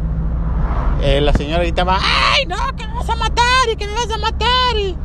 Eh, 1.02 1.20
la 1.20 1.32
señora 1.32 1.62
gritaba, 1.62 1.98
¡ay, 2.00 2.46
no, 2.46 2.56
que 2.76 2.86
me 2.86 2.94
vas 2.94 3.10
a 3.10 3.16
matar! 3.16 3.68
Y 3.72 3.76
que 3.76 3.86
me 3.86 3.92
vas 3.92 4.10
a 4.10 4.18
matar. 4.18 4.76
Y, 4.76 4.96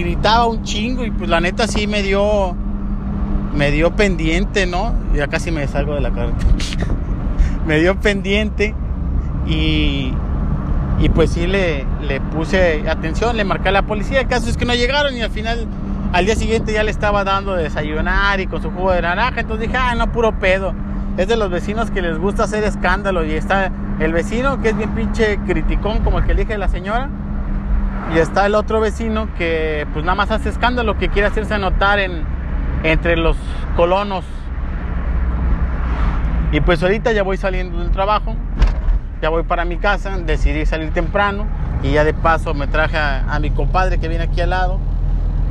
gritaba 0.00 0.46
un 0.46 0.62
chingo. 0.62 1.04
Y 1.04 1.10
pues 1.10 1.28
la 1.28 1.40
neta 1.40 1.66
sí 1.66 1.86
me 1.86 2.02
dio. 2.02 2.54
me 3.54 3.70
dio 3.72 3.94
pendiente, 3.94 4.66
¿no? 4.66 4.94
Ya 5.14 5.26
casi 5.26 5.50
me 5.50 5.66
salgo 5.66 5.94
de 5.94 6.00
la 6.00 6.10
cara. 6.12 6.30
me 7.66 7.80
dio 7.80 8.00
pendiente 8.00 8.74
y, 9.46 10.14
y 11.00 11.08
pues 11.12 11.32
sí 11.32 11.46
le, 11.46 11.84
le 12.02 12.20
puse 12.20 12.88
atención, 12.88 13.36
le 13.36 13.44
marqué 13.44 13.70
a 13.70 13.72
la 13.72 13.82
policía. 13.82 14.20
El 14.20 14.28
caso 14.28 14.48
es 14.48 14.56
que 14.56 14.64
no 14.64 14.74
llegaron 14.74 15.16
y 15.16 15.22
al 15.22 15.30
final, 15.30 15.66
al 16.12 16.26
día 16.26 16.36
siguiente 16.36 16.72
ya 16.72 16.82
le 16.82 16.90
estaba 16.90 17.24
dando 17.24 17.54
de 17.54 17.64
desayunar 17.64 18.40
y 18.40 18.46
con 18.46 18.62
su 18.62 18.70
jugo 18.70 18.92
de 18.92 19.02
naranja. 19.02 19.40
Entonces 19.40 19.68
dije, 19.68 19.78
ah, 19.78 19.94
no, 19.94 20.12
puro 20.12 20.38
pedo. 20.38 20.74
Es 21.16 21.28
de 21.28 21.36
los 21.36 21.50
vecinos 21.50 21.90
que 21.90 22.02
les 22.02 22.18
gusta 22.18 22.44
hacer 22.44 22.64
escándalo 22.64 23.24
y 23.24 23.32
está 23.32 23.70
el 23.98 24.12
vecino 24.12 24.60
que 24.60 24.70
es 24.70 24.76
bien 24.76 24.90
pinche 24.90 25.38
criticón 25.46 26.02
como 26.02 26.18
el 26.18 26.24
que 26.24 26.32
elige 26.32 26.56
la 26.58 26.68
señora. 26.68 27.08
Y 28.14 28.18
está 28.18 28.46
el 28.46 28.54
otro 28.54 28.80
vecino 28.80 29.28
que 29.38 29.86
pues 29.92 30.04
nada 30.04 30.14
más 30.14 30.30
hace 30.30 30.50
escándalo, 30.50 30.98
que 30.98 31.08
quiere 31.08 31.28
hacerse 31.28 31.58
notar 31.58 31.98
en, 31.98 32.24
entre 32.82 33.16
los 33.16 33.36
colonos. 33.76 34.24
Y 36.50 36.60
pues 36.60 36.82
ahorita 36.82 37.12
ya 37.12 37.22
voy 37.22 37.38
saliendo 37.38 37.78
del 37.78 37.90
trabajo, 37.90 38.36
ya 39.22 39.30
voy 39.30 39.42
para 39.44 39.64
mi 39.64 39.78
casa, 39.78 40.18
decidí 40.18 40.66
salir 40.66 40.92
temprano 40.92 41.46
y 41.82 41.92
ya 41.92 42.04
de 42.04 42.12
paso 42.12 42.52
me 42.52 42.66
traje 42.66 42.98
a, 42.98 43.38
mi 43.40 43.50
compadre 43.50 43.98
que 43.98 44.08
viene 44.08 44.24
aquí 44.24 44.40
al 44.42 44.50
lado. 44.50 44.78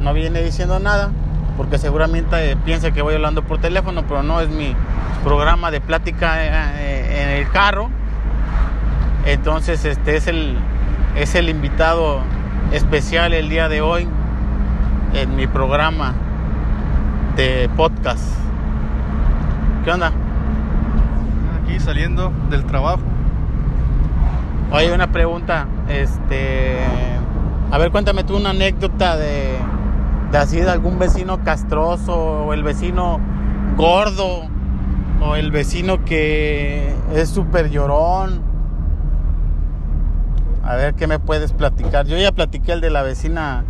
No 0.01 0.13
viene 0.13 0.41
diciendo 0.41 0.79
nada 0.79 1.11
porque 1.57 1.77
seguramente 1.77 2.57
piensa 2.65 2.91
que 2.91 3.01
voy 3.01 3.13
hablando 3.13 3.43
por 3.43 3.59
teléfono, 3.59 4.03
pero 4.07 4.23
no 4.23 4.41
es 4.41 4.49
mi 4.49 4.75
programa 5.23 5.69
de 5.69 5.79
plática 5.79 6.43
eh, 6.43 6.49
eh, 6.79 7.23
en 7.23 7.29
el 7.29 7.51
carro. 7.51 7.89
Entonces 9.25 9.85
este 9.85 10.15
es 10.15 10.27
el, 10.27 10.57
es 11.15 11.35
el 11.35 11.49
invitado 11.49 12.21
especial 12.71 13.33
el 13.33 13.49
día 13.49 13.69
de 13.69 13.81
hoy 13.81 14.07
en 15.13 15.35
mi 15.35 15.45
programa 15.45 16.15
de 17.35 17.69
podcast. 17.75 18.23
¿Qué 19.83 19.91
onda? 19.91 20.11
Aquí 21.61 21.79
saliendo 21.79 22.31
del 22.49 22.65
trabajo. 22.65 23.01
Oye, 24.71 24.91
una 24.93 25.11
pregunta. 25.11 25.67
Este. 25.89 26.77
A 27.71 27.77
ver, 27.77 27.91
cuéntame 27.91 28.23
tú 28.23 28.37
una 28.37 28.51
anécdota 28.51 29.17
de, 29.17 29.57
de 30.31 30.37
así 30.37 30.59
de 30.59 30.69
algún 30.69 30.97
vecino 30.97 31.43
castroso 31.43 32.45
o 32.45 32.53
el 32.53 32.63
vecino 32.63 33.19
gordo 33.75 34.47
o 35.21 35.35
el 35.35 35.51
vecino 35.51 36.03
que 36.05 36.93
es 37.13 37.29
súper 37.29 37.69
llorón. 37.69 38.41
A 40.63 40.75
ver 40.75 40.93
qué 40.93 41.07
me 41.07 41.19
puedes 41.19 41.53
platicar. 41.53 42.05
Yo 42.05 42.17
ya 42.17 42.31
platiqué 42.31 42.71
el 42.71 42.81
de 42.81 42.89
la 42.89 43.01
vecina 43.01 43.65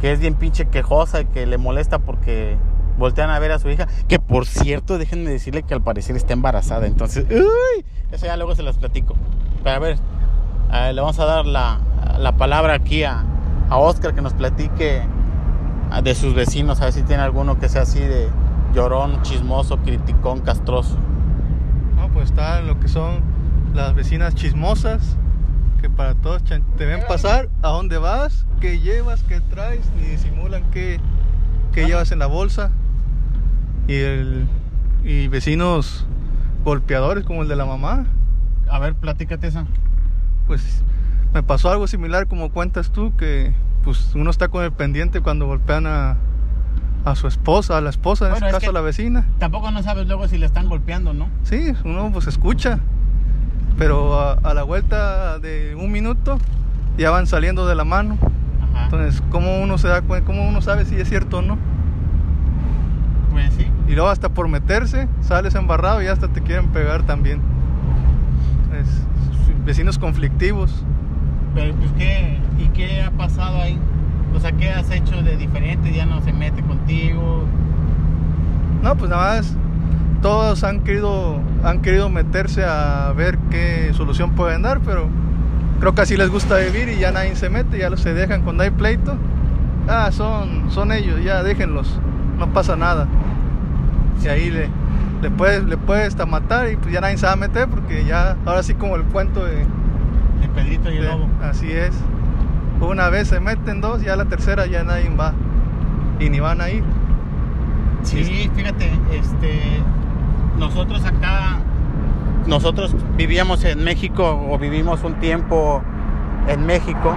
que 0.00 0.12
es 0.12 0.20
bien 0.20 0.34
pinche 0.34 0.66
quejosa 0.66 1.20
y 1.20 1.24
que 1.26 1.46
le 1.46 1.58
molesta 1.58 1.98
porque 1.98 2.56
voltean 2.98 3.30
a 3.30 3.38
ver 3.38 3.52
a 3.52 3.58
su 3.58 3.68
hija, 3.70 3.88
que 4.08 4.18
por 4.18 4.46
cierto, 4.46 4.98
déjenme 4.98 5.30
decirle 5.30 5.62
que 5.62 5.74
al 5.74 5.82
parecer 5.82 6.16
está 6.16 6.32
embarazada, 6.32 6.86
entonces, 6.86 7.26
uy, 7.30 7.84
eso 8.12 8.26
ya 8.26 8.36
luego 8.36 8.54
se 8.54 8.62
las 8.62 8.76
platico. 8.76 9.14
Pero 9.62 9.76
a 9.76 9.78
ver, 9.78 9.98
le 10.94 11.00
vamos 11.00 11.18
a 11.18 11.24
dar 11.24 11.46
la, 11.46 11.80
palabra 12.36 12.74
aquí 12.74 13.04
a, 13.04 13.24
a, 13.68 13.78
Oscar 13.78 14.14
que 14.14 14.22
nos 14.22 14.34
platique 14.34 15.02
de 16.02 16.14
sus 16.14 16.34
vecinos, 16.34 16.80
a 16.80 16.84
ver 16.84 16.92
si 16.92 17.02
tiene 17.02 17.22
alguno 17.22 17.58
que 17.58 17.68
sea 17.68 17.82
así 17.82 18.00
de 18.00 18.28
llorón, 18.74 19.22
chismoso, 19.22 19.78
criticón, 19.78 20.40
castroso. 20.40 20.96
No, 21.96 22.08
pues 22.08 22.30
está 22.30 22.60
lo 22.62 22.80
que 22.80 22.88
son 22.88 23.20
las 23.74 23.94
vecinas 23.94 24.34
chismosas, 24.34 25.16
que 25.80 25.88
para 25.88 26.14
todos 26.14 26.42
te 26.44 26.86
ven 26.86 27.00
pasar, 27.08 27.48
a 27.62 27.68
dónde 27.68 27.98
vas, 27.98 28.46
qué 28.60 28.80
llevas, 28.80 29.22
qué 29.22 29.40
traes, 29.40 29.90
ni 29.96 30.06
disimulan 30.06 30.64
qué, 30.70 31.00
qué 31.72 31.86
llevas 31.86 32.10
en 32.12 32.18
la 32.18 32.26
bolsa 32.26 32.70
y, 33.86 33.94
el, 33.94 34.46
y 35.04 35.28
vecinos 35.28 36.06
golpeadores 36.64 37.24
como 37.24 37.42
el 37.42 37.48
de 37.48 37.56
la 37.56 37.66
mamá. 37.66 38.06
A 38.70 38.78
ver, 38.78 38.94
platícate 38.94 39.46
esa. 39.46 39.66
Pues 40.46 40.82
me 41.32 41.42
pasó 41.42 41.70
algo 41.70 41.86
similar 41.86 42.26
como 42.26 42.50
cuentas 42.50 42.90
tú, 42.90 43.14
que 43.16 43.52
pues 43.84 44.14
uno 44.14 44.30
está 44.30 44.48
con 44.48 44.64
el 44.64 44.72
pendiente 44.72 45.20
cuando 45.20 45.46
golpean 45.46 45.86
a, 45.86 46.16
a 47.04 47.14
su 47.14 47.26
esposa, 47.26 47.76
a 47.76 47.80
la 47.80 47.90
esposa, 47.90 48.28
en 48.28 48.34
este 48.34 48.50
caso 48.50 48.70
a 48.70 48.72
la 48.72 48.80
vecina. 48.80 49.26
Tampoco 49.38 49.70
no 49.70 49.82
sabes 49.82 50.06
luego 50.06 50.26
si 50.26 50.38
le 50.38 50.46
están 50.46 50.68
golpeando, 50.68 51.12
¿no? 51.12 51.28
Sí, 51.42 51.74
uno 51.84 52.10
pues 52.12 52.26
escucha, 52.26 52.80
pero 53.76 54.18
a, 54.18 54.54
la 54.54 54.62
vuelta 54.62 55.38
de 55.38 55.74
un 55.74 55.92
minuto 55.92 56.38
ya 56.96 57.10
van 57.10 57.26
saliendo 57.26 57.66
de 57.66 57.74
la 57.74 57.84
mano. 57.84 58.16
Entonces, 58.84 59.22
¿cómo 59.30 59.60
uno 59.60 59.78
se 59.78 59.88
da 59.88 60.02
cuenta, 60.02 60.26
cómo 60.26 60.48
uno 60.48 60.60
sabe 60.60 60.84
si 60.84 60.96
es 60.96 61.08
cierto 61.08 61.38
o 61.38 61.42
no? 61.42 61.58
Pues 63.30 63.52
sí. 63.54 63.66
Y 63.86 63.92
luego 63.92 64.08
hasta 64.08 64.30
por 64.30 64.48
meterse, 64.48 65.08
sales 65.20 65.54
embarrado 65.54 66.02
y 66.02 66.06
hasta 66.06 66.28
te 66.28 66.40
quieren 66.40 66.68
pegar 66.68 67.02
también. 67.04 67.40
vecinos 69.64 69.98
conflictivos. 69.98 70.84
Pero 71.54 71.74
pues 71.74 71.90
qué, 71.96 72.38
¿y 72.58 72.68
qué 72.68 73.02
ha 73.02 73.10
pasado 73.10 73.60
ahí? 73.60 73.78
O 74.34 74.40
sea, 74.40 74.52
¿qué 74.52 74.70
has 74.70 74.90
hecho 74.90 75.22
de 75.22 75.36
diferente? 75.36 75.92
¿Ya 75.92 76.06
no 76.06 76.20
se 76.22 76.32
mete 76.32 76.62
contigo? 76.62 77.44
No, 78.82 78.96
pues 78.96 79.10
nada 79.10 79.36
más 79.36 79.56
todos 80.20 80.64
han 80.64 80.80
querido 80.80 81.38
han 81.62 81.80
querido 81.80 82.08
meterse 82.10 82.64
a 82.64 83.12
ver 83.16 83.38
qué 83.50 83.92
solución 83.94 84.32
pueden 84.32 84.62
dar, 84.62 84.80
pero 84.80 85.08
creo 85.80 85.94
que 85.94 86.02
así 86.02 86.16
les 86.16 86.30
gusta 86.30 86.58
vivir 86.58 86.88
y 86.88 86.98
ya 86.98 87.12
nadie 87.12 87.36
se 87.36 87.48
mete, 87.48 87.78
ya 87.78 87.94
se 87.96 88.12
dejan 88.12 88.42
cuando 88.42 88.62
hay 88.62 88.70
pleito. 88.70 89.16
Ah, 89.88 90.10
son 90.12 90.70
son 90.70 90.92
ellos, 90.92 91.22
ya 91.22 91.42
déjenlos, 91.42 92.00
no 92.38 92.52
pasa 92.52 92.76
nada. 92.76 93.06
Y 94.22 94.28
ahí 94.28 94.50
le, 94.50 94.68
le 95.22 95.30
puedes, 95.30 95.64
le 95.64 95.76
puedes 95.76 96.08
hasta 96.08 96.26
matar 96.26 96.70
y 96.70 96.76
pues 96.76 96.92
ya 96.92 97.00
nadie 97.00 97.16
se 97.16 97.26
va 97.26 97.32
a 97.32 97.36
meter 97.36 97.68
porque 97.68 98.04
ya, 98.04 98.36
ahora 98.44 98.62
sí 98.62 98.74
como 98.74 98.96
el 98.96 99.02
cuento 99.04 99.44
de... 99.44 99.64
De 100.46 100.48
Pedrito 100.54 100.90
y 100.90 100.98
el 100.98 101.04
lobo. 101.06 101.28
Así 101.42 101.72
es. 101.72 101.94
Una 102.80 103.08
vez 103.08 103.28
se 103.28 103.40
meten 103.40 103.80
dos, 103.80 104.02
ya 104.02 104.16
la 104.16 104.26
tercera 104.26 104.66
ya 104.66 104.84
nadie 104.84 105.08
va. 105.10 105.32
Y 106.20 106.28
ni 106.28 106.40
van 106.40 106.60
a 106.60 106.70
ir. 106.70 106.84
Sí, 108.02 108.50
fíjate, 108.54 108.90
este, 109.12 109.60
nosotros 110.58 111.04
acá, 111.04 111.60
nosotros 112.46 112.94
vivíamos 113.16 113.64
en 113.64 113.82
México 113.82 114.46
o 114.50 114.58
vivimos 114.58 115.02
un 115.02 115.14
tiempo 115.14 115.82
en 116.46 116.66
México 116.66 117.16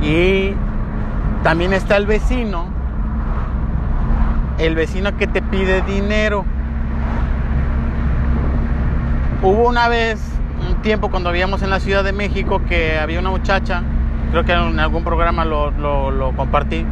y 0.00 0.52
también 1.42 1.72
está 1.72 1.96
el 1.96 2.06
vecino 2.06 2.74
el 4.58 4.74
vecino 4.74 5.16
que 5.16 5.26
te 5.26 5.42
pide 5.42 5.82
dinero. 5.82 6.44
Hubo 9.42 9.68
una 9.68 9.88
vez, 9.88 10.20
un 10.68 10.82
tiempo 10.82 11.10
cuando 11.10 11.30
vivíamos 11.30 11.62
en 11.62 11.70
la 11.70 11.80
Ciudad 11.80 12.04
de 12.04 12.12
México, 12.12 12.60
que 12.68 12.98
había 12.98 13.20
una 13.20 13.30
muchacha, 13.30 13.82
creo 14.30 14.44
que 14.44 14.52
en 14.52 14.78
algún 14.78 15.04
programa 15.04 15.44
lo, 15.44 15.70
lo, 15.70 16.32
compartí, 16.36 16.84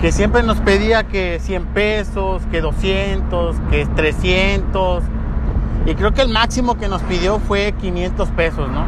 que 0.00 0.12
siempre 0.12 0.42
nos 0.42 0.58
pedía 0.58 1.04
que 1.04 1.38
100 1.40 1.66
pesos, 1.66 2.42
que 2.50 2.60
200, 2.60 3.56
que 3.70 3.86
300. 3.86 5.04
Y 5.86 5.94
creo 5.94 6.12
que 6.12 6.22
el 6.22 6.28
máximo 6.28 6.76
que 6.76 6.88
nos 6.88 7.02
pidió 7.02 7.38
fue 7.38 7.72
500 7.72 8.28
pesos, 8.30 8.68
¿no? 8.70 8.84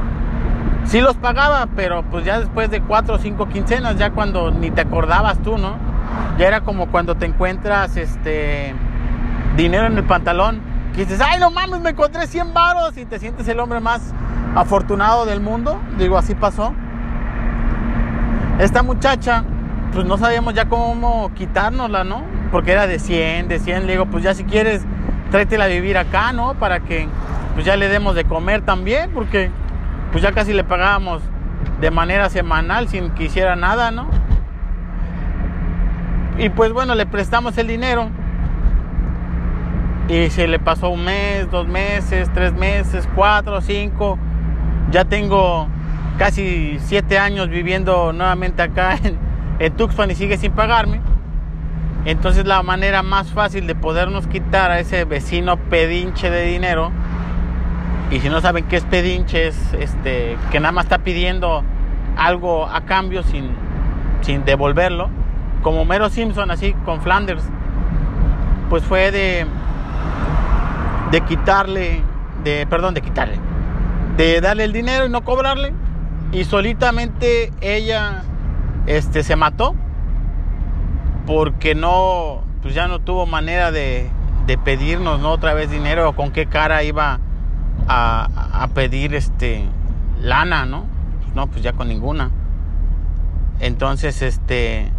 Sí 0.85 1.01
los 1.01 1.17
pagaba, 1.17 1.69
pero 1.77 2.03
pues 2.11 2.25
ya 2.25 2.41
después 2.41 2.71
de 2.71 2.81
4 2.81 3.15
o 3.15 3.19
5 3.19 3.49
quincenas, 3.49 3.97
ya 3.97 4.11
cuando 4.11 4.51
ni 4.51 4.71
te 4.71 4.81
acordabas 4.83 5.41
tú, 5.43 5.59
¿no? 5.59 5.77
Ya 6.39 6.49
era 6.49 6.63
como 6.63 6.89
cuando 6.89 7.15
te 7.15 7.27
encuentras 7.27 7.97
este 7.97 8.75
dinero 9.57 9.87
en 9.87 9.97
el 9.97 10.05
pantalón, 10.05 10.72
que 10.95 11.05
dices, 11.05 11.21
ay, 11.21 11.41
no 11.41 11.51
mames, 11.51 11.81
me 11.81 11.91
encontré 11.91 12.27
100 12.27 12.53
varos 12.53 12.97
y 12.97 13.05
te 13.05 13.19
sientes 13.19 13.49
el 13.49 13.59
hombre 13.61 13.81
más 13.81 14.13
afortunado 14.55 15.25
del 15.25 15.41
mundo. 15.41 15.81
Digo, 15.99 16.19
así 16.19 16.35
pasó. 16.35 16.75
Esta 18.59 18.83
muchacha, 18.83 19.45
pues 19.93 20.07
no 20.07 20.19
sabíamos 20.19 20.55
ya 20.55 20.67
cómo 20.67 21.33
quitárnosla, 21.35 22.05
¿no? 22.05 22.23
Porque 22.51 22.73
era 22.73 22.87
de 22.87 22.99
100, 22.99 23.49
de 23.49 23.59
100. 23.59 23.87
Le 23.87 23.93
digo, 23.93 24.07
pues 24.07 24.23
ya 24.23 24.35
si 24.35 24.45
quieres, 24.45 24.83
tráetela 25.31 25.65
a 25.65 25.69
vivir 25.69 25.97
acá, 25.97 26.33
¿no? 26.33 26.55
Para 26.55 26.81
que 26.81 27.09
pues 27.55 27.65
ya 27.65 27.77
le 27.77 27.89
demos 27.89 28.15
de 28.15 28.25
comer 28.25 28.63
también, 28.63 29.11
porque 29.13 29.51
pues 30.11 30.23
ya 30.23 30.33
casi 30.33 30.53
le 30.53 30.65
pagábamos 30.65 31.23
de 31.81 31.91
manera 31.91 32.29
semanal 32.29 32.89
sin 32.89 33.11
que 33.11 33.25
hiciera 33.25 33.57
nada, 33.57 33.91
¿no? 33.91 34.09
Y 36.39 36.51
pues 36.51 36.73
bueno, 36.73 36.95
le 36.95 37.07
prestamos 37.07 37.57
el 37.59 37.67
dinero. 37.67 38.09
Y 40.09 40.31
se 40.31 40.49
le 40.49 40.59
pasó 40.59 40.91
un 40.91 41.05
mes, 41.05 41.51
dos 41.51 41.67
meses, 41.67 42.31
tres 42.35 42.53
meses, 42.53 43.09
cuatro, 43.15 43.61
cinco. 43.61 44.19
Ya 44.91 45.05
tengo 45.05 45.69
casi 46.19 46.79
siete 46.81 47.19
años 47.19 47.49
viviendo 47.49 48.13
nuevamente 48.13 48.63
acá 48.63 48.99
en, 49.03 49.19
en 49.59 49.77
Tuxpan 49.77 50.11
y 50.11 50.15
sigue 50.15 50.37
sin 50.37 50.53
pagarme. 50.53 51.01
Entonces 52.05 52.47
la 52.47 52.63
manera 52.63 53.03
más 53.03 53.29
fácil 53.29 53.67
de 53.67 53.75
podernos 53.77 54.27
quitar 54.27 54.73
a 54.73 54.81
ese 54.81 55.05
vecino 55.05 55.57
pedinche 55.57 56.31
de 56.31 56.47
dinero, 56.47 56.91
y 58.13 58.21
si 58.21 58.29
no 58.29 58.43
saben 58.43 58.65
qué 58.65 58.77
es 58.77 58.85
pedinche, 58.85 59.47
es 59.47 59.57
este, 59.73 60.37
que 60.51 60.61
nada 60.61 60.73
más 60.73 60.85
está 60.85 60.99
pidiendo 60.99 61.65
algo 62.15 62.67
a 62.67 62.83
cambio 62.83 63.23
sin, 63.23 63.49
sin 64.21 64.45
devolverlo, 64.45 65.09
como 65.63 65.87
Mero 65.87 66.11
Simpson, 66.11 66.51
así 66.51 66.75
con 66.85 67.01
Flanders. 67.01 67.43
pues 68.69 68.85
fue 68.85 69.11
de, 69.11 69.47
de 71.13 71.21
quitarle, 71.21 72.03
de, 72.43 72.67
perdón, 72.67 72.95
de 72.95 73.03
quitarle, 73.03 73.39
de 74.17 74.41
darle 74.41 74.65
el 74.65 74.73
dinero 74.73 75.07
y 75.07 75.11
no 75.11 75.23
cobrarle. 75.23 75.73
Y 76.33 76.45
solitamente 76.45 77.53
ella 77.61 78.25
este, 78.87 79.23
se 79.23 79.37
mató 79.37 79.77
porque 81.27 81.75
no, 81.75 82.43
pues 82.63 82.75
ya 82.75 82.89
no 82.89 82.99
tuvo 82.99 83.27
manera 83.27 83.71
de, 83.71 84.11
de 84.47 84.59
pedirnos 84.59 85.21
¿no? 85.21 85.31
otra 85.31 85.55
vez 85.55 85.71
dinero 85.71 86.09
o 86.09 86.17
con 86.17 86.33
qué 86.33 86.47
cara 86.47 86.83
iba 86.83 87.21
a, 87.87 88.29
a 88.53 88.69
pedir 88.69 89.15
este 89.15 89.65
lana, 90.21 90.65
¿no? 90.65 90.87
No, 91.35 91.47
pues 91.49 91.63
ya 91.63 91.75
con 91.75 91.89
ninguna. 91.89 92.31
Entonces, 93.61 94.23
este, 94.23 94.91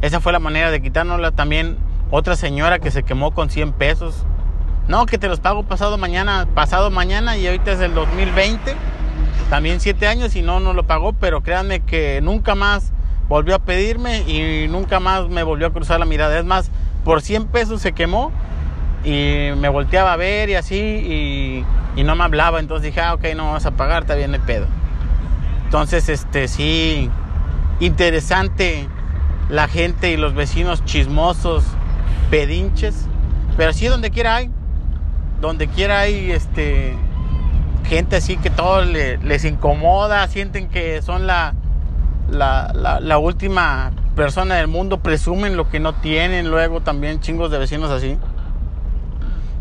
esa 0.00 0.20
fue 0.20 0.32
la 0.32 0.38
manera 0.38 0.70
de 0.70 0.80
quitárnosla. 0.80 1.32
También 1.32 1.78
otra 2.10 2.36
señora 2.36 2.78
que 2.78 2.90
se 2.90 3.02
quemó 3.02 3.32
con 3.32 3.50
100 3.50 3.72
pesos. 3.72 4.26
No, 4.88 5.06
que 5.06 5.18
te 5.18 5.28
los 5.28 5.40
pago 5.40 5.64
pasado 5.64 5.98
mañana, 5.98 6.46
pasado 6.54 6.90
mañana 6.90 7.36
y 7.36 7.46
ahorita 7.46 7.72
es 7.72 7.80
el 7.80 7.94
2020. 7.94 8.74
También 9.50 9.80
7 9.80 10.06
años 10.06 10.36
y 10.36 10.42
no, 10.42 10.60
no 10.60 10.72
lo 10.74 10.86
pagó, 10.86 11.12
pero 11.12 11.42
créanme 11.42 11.80
que 11.80 12.20
nunca 12.22 12.54
más 12.54 12.92
volvió 13.28 13.56
a 13.56 13.58
pedirme 13.58 14.20
y 14.20 14.68
nunca 14.68 15.00
más 15.00 15.28
me 15.28 15.42
volvió 15.42 15.66
a 15.66 15.72
cruzar 15.72 15.98
la 15.98 16.06
mirada. 16.06 16.38
Es 16.38 16.44
más, 16.44 16.70
por 17.04 17.22
100 17.22 17.46
pesos 17.46 17.80
se 17.80 17.92
quemó 17.92 18.30
y 19.04 19.50
me 19.56 19.68
volteaba 19.68 20.12
a 20.12 20.16
ver 20.16 20.50
y 20.50 20.54
así 20.54 20.76
y, 20.76 21.64
y 22.00 22.04
no 22.04 22.14
me 22.14 22.24
hablaba. 22.24 22.60
Entonces 22.60 22.84
dije, 22.84 23.00
ah, 23.00 23.14
ok, 23.14 23.24
no 23.36 23.52
vas 23.52 23.66
a 23.66 23.72
pagar, 23.72 24.02
está 24.02 24.14
bien 24.14 24.34
el 24.34 24.40
pedo. 24.40 24.66
Entonces, 25.64 26.08
este, 26.08 26.46
sí, 26.46 27.10
interesante 27.80 28.88
la 29.48 29.66
gente 29.66 30.12
y 30.12 30.16
los 30.16 30.34
vecinos 30.34 30.84
chismosos, 30.84 31.64
pedinches. 32.30 33.06
Pero 33.56 33.72
sí, 33.72 33.86
donde 33.86 34.10
quiera 34.10 34.36
hay. 34.36 34.50
Donde 35.40 35.68
quiera 35.68 36.00
hay 36.00 36.30
este, 36.32 36.94
gente 37.84 38.16
así 38.16 38.36
que 38.36 38.50
todo 38.50 38.82
les 38.82 39.44
incomoda, 39.44 40.26
sienten 40.28 40.68
que 40.68 41.02
son 41.02 41.26
la, 41.26 41.54
la, 42.30 42.98
la, 43.00 43.18
última 43.18 43.92
persona 44.14 44.56
del 44.56 44.66
mundo, 44.66 44.98
presumen 44.98 45.56
lo 45.56 45.68
que 45.68 45.80
no 45.80 45.94
tienen. 45.94 46.50
Luego 46.50 46.80
también 46.80 47.20
chingos 47.20 47.50
de 47.50 47.58
vecinos 47.58 47.90
así. 47.90 48.18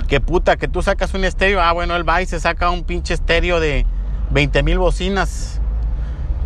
Que 0.07 0.21
puta, 0.21 0.55
que 0.55 0.67
tú 0.67 0.81
sacas 0.81 1.13
un 1.13 1.25
estéreo. 1.25 1.61
Ah, 1.61 1.71
bueno, 1.71 1.95
él 1.95 2.07
va 2.07 2.21
y 2.21 2.25
se 2.25 2.39
saca 2.39 2.69
un 2.69 2.83
pinche 2.83 3.13
estéreo 3.13 3.59
de 3.59 3.85
20 4.31 4.63
mil 4.63 4.77
bocinas. 4.77 5.59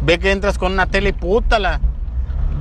Ve 0.01 0.17
que 0.17 0.31
entras 0.31 0.57
con 0.57 0.71
una 0.71 0.85
tele 0.85 1.09
y 1.09 1.13
puta 1.13 1.59
la 1.59 1.79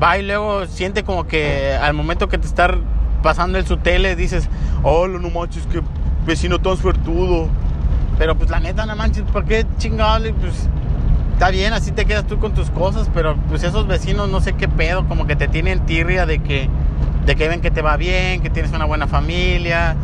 va 0.02 0.18
y 0.18 0.22
luego 0.22 0.66
siente 0.66 1.02
como 1.02 1.26
que 1.26 1.74
al 1.74 1.94
momento 1.94 2.28
que 2.28 2.38
te 2.38 2.46
está 2.46 2.74
pasando 3.22 3.58
en 3.58 3.66
su 3.66 3.78
tele 3.78 4.16
dices, 4.16 4.48
oh, 4.82 5.08
no 5.08 5.30
manches, 5.30 5.66
que 5.66 5.82
vecino 6.26 6.58
tan 6.58 6.76
suertudo. 6.76 7.48
Pero 8.18 8.36
pues 8.36 8.50
la 8.50 8.60
neta, 8.60 8.84
no 8.86 8.96
manches, 8.96 9.24
¿por 9.24 9.44
qué 9.44 9.66
chingado? 9.78 10.24
Pues 10.40 10.68
está 11.32 11.50
bien, 11.50 11.72
así 11.72 11.92
te 11.92 12.04
quedas 12.04 12.26
tú 12.26 12.38
con 12.38 12.52
tus 12.52 12.70
cosas, 12.70 13.08
pero 13.14 13.36
pues 13.48 13.62
esos 13.62 13.86
vecinos 13.86 14.28
no 14.28 14.40
sé 14.40 14.54
qué 14.54 14.68
pedo, 14.68 15.06
como 15.06 15.26
que 15.26 15.36
te 15.36 15.46
tienen 15.46 15.86
tirria 15.86 16.26
de 16.26 16.40
que, 16.40 16.68
de 17.26 17.36
que 17.36 17.48
ven 17.48 17.60
que 17.60 17.70
te 17.70 17.80
va 17.80 17.96
bien, 17.96 18.42
que 18.42 18.50
tienes 18.50 18.72
una 18.72 18.86
buena 18.86 19.06
familia, 19.06 19.94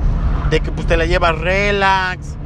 de 0.50 0.60
que 0.60 0.70
pues 0.70 0.86
te 0.86 0.96
la 0.96 1.06
llevas 1.06 1.36
relax, 1.38 2.36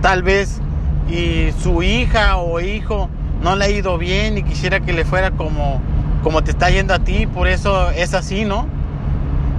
tal 0.00 0.22
vez, 0.22 0.62
y 1.10 1.50
su 1.62 1.82
hija 1.82 2.38
o 2.38 2.60
hijo 2.60 3.10
no 3.42 3.56
le 3.56 3.66
ha 3.66 3.70
ido 3.70 3.98
bien 3.98 4.38
y 4.38 4.42
quisiera 4.42 4.80
que 4.80 4.94
le 4.94 5.04
fuera 5.04 5.32
como 5.32 5.82
como 6.24 6.42
te 6.42 6.52
está 6.52 6.70
yendo 6.70 6.94
a 6.94 7.00
ti, 7.00 7.26
por 7.26 7.46
eso 7.46 7.90
es 7.90 8.14
así, 8.14 8.46
¿no? 8.46 8.66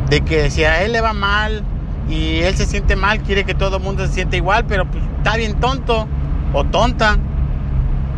De 0.10 0.22
que 0.22 0.50
si 0.50 0.64
a 0.64 0.82
él 0.82 0.93
le 0.93 1.02
va 1.02 1.14
mal 1.14 1.64
y 2.10 2.41
él 2.41 2.56
se 2.56 2.66
siente 2.66 2.95
mal, 2.95 3.22
quiere 3.22 3.43
que 3.43 3.53
todo 3.53 3.78
el 3.78 3.84
mundo 3.84 4.06
se 4.06 4.14
siente 4.14 4.38
igual, 4.38 4.66
pero 4.68 4.86
pues 4.86 5.03
está 5.18 5.38
bien 5.38 5.60
tonto 5.60 6.08
o 6.53 6.64
tonta. 6.64 7.18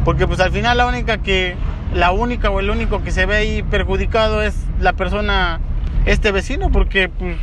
Porque 0.04 0.28
pues 0.28 0.40
al 0.40 0.52
final 0.52 0.78
la 0.78 0.88
única 0.88 1.18
que, 1.20 1.56
la 1.94 2.12
única 2.12 2.50
o 2.50 2.60
el 2.60 2.70
único 2.70 3.04
que 3.04 3.12
se 3.12 3.26
ve 3.26 3.36
ahí 3.36 3.64
perjudicado 3.64 4.42
es 4.42 4.56
la 4.80 4.94
persona, 4.94 5.60
este 6.06 6.32
vecino, 6.32 6.72
porque 6.72 7.10
pues 7.10 7.38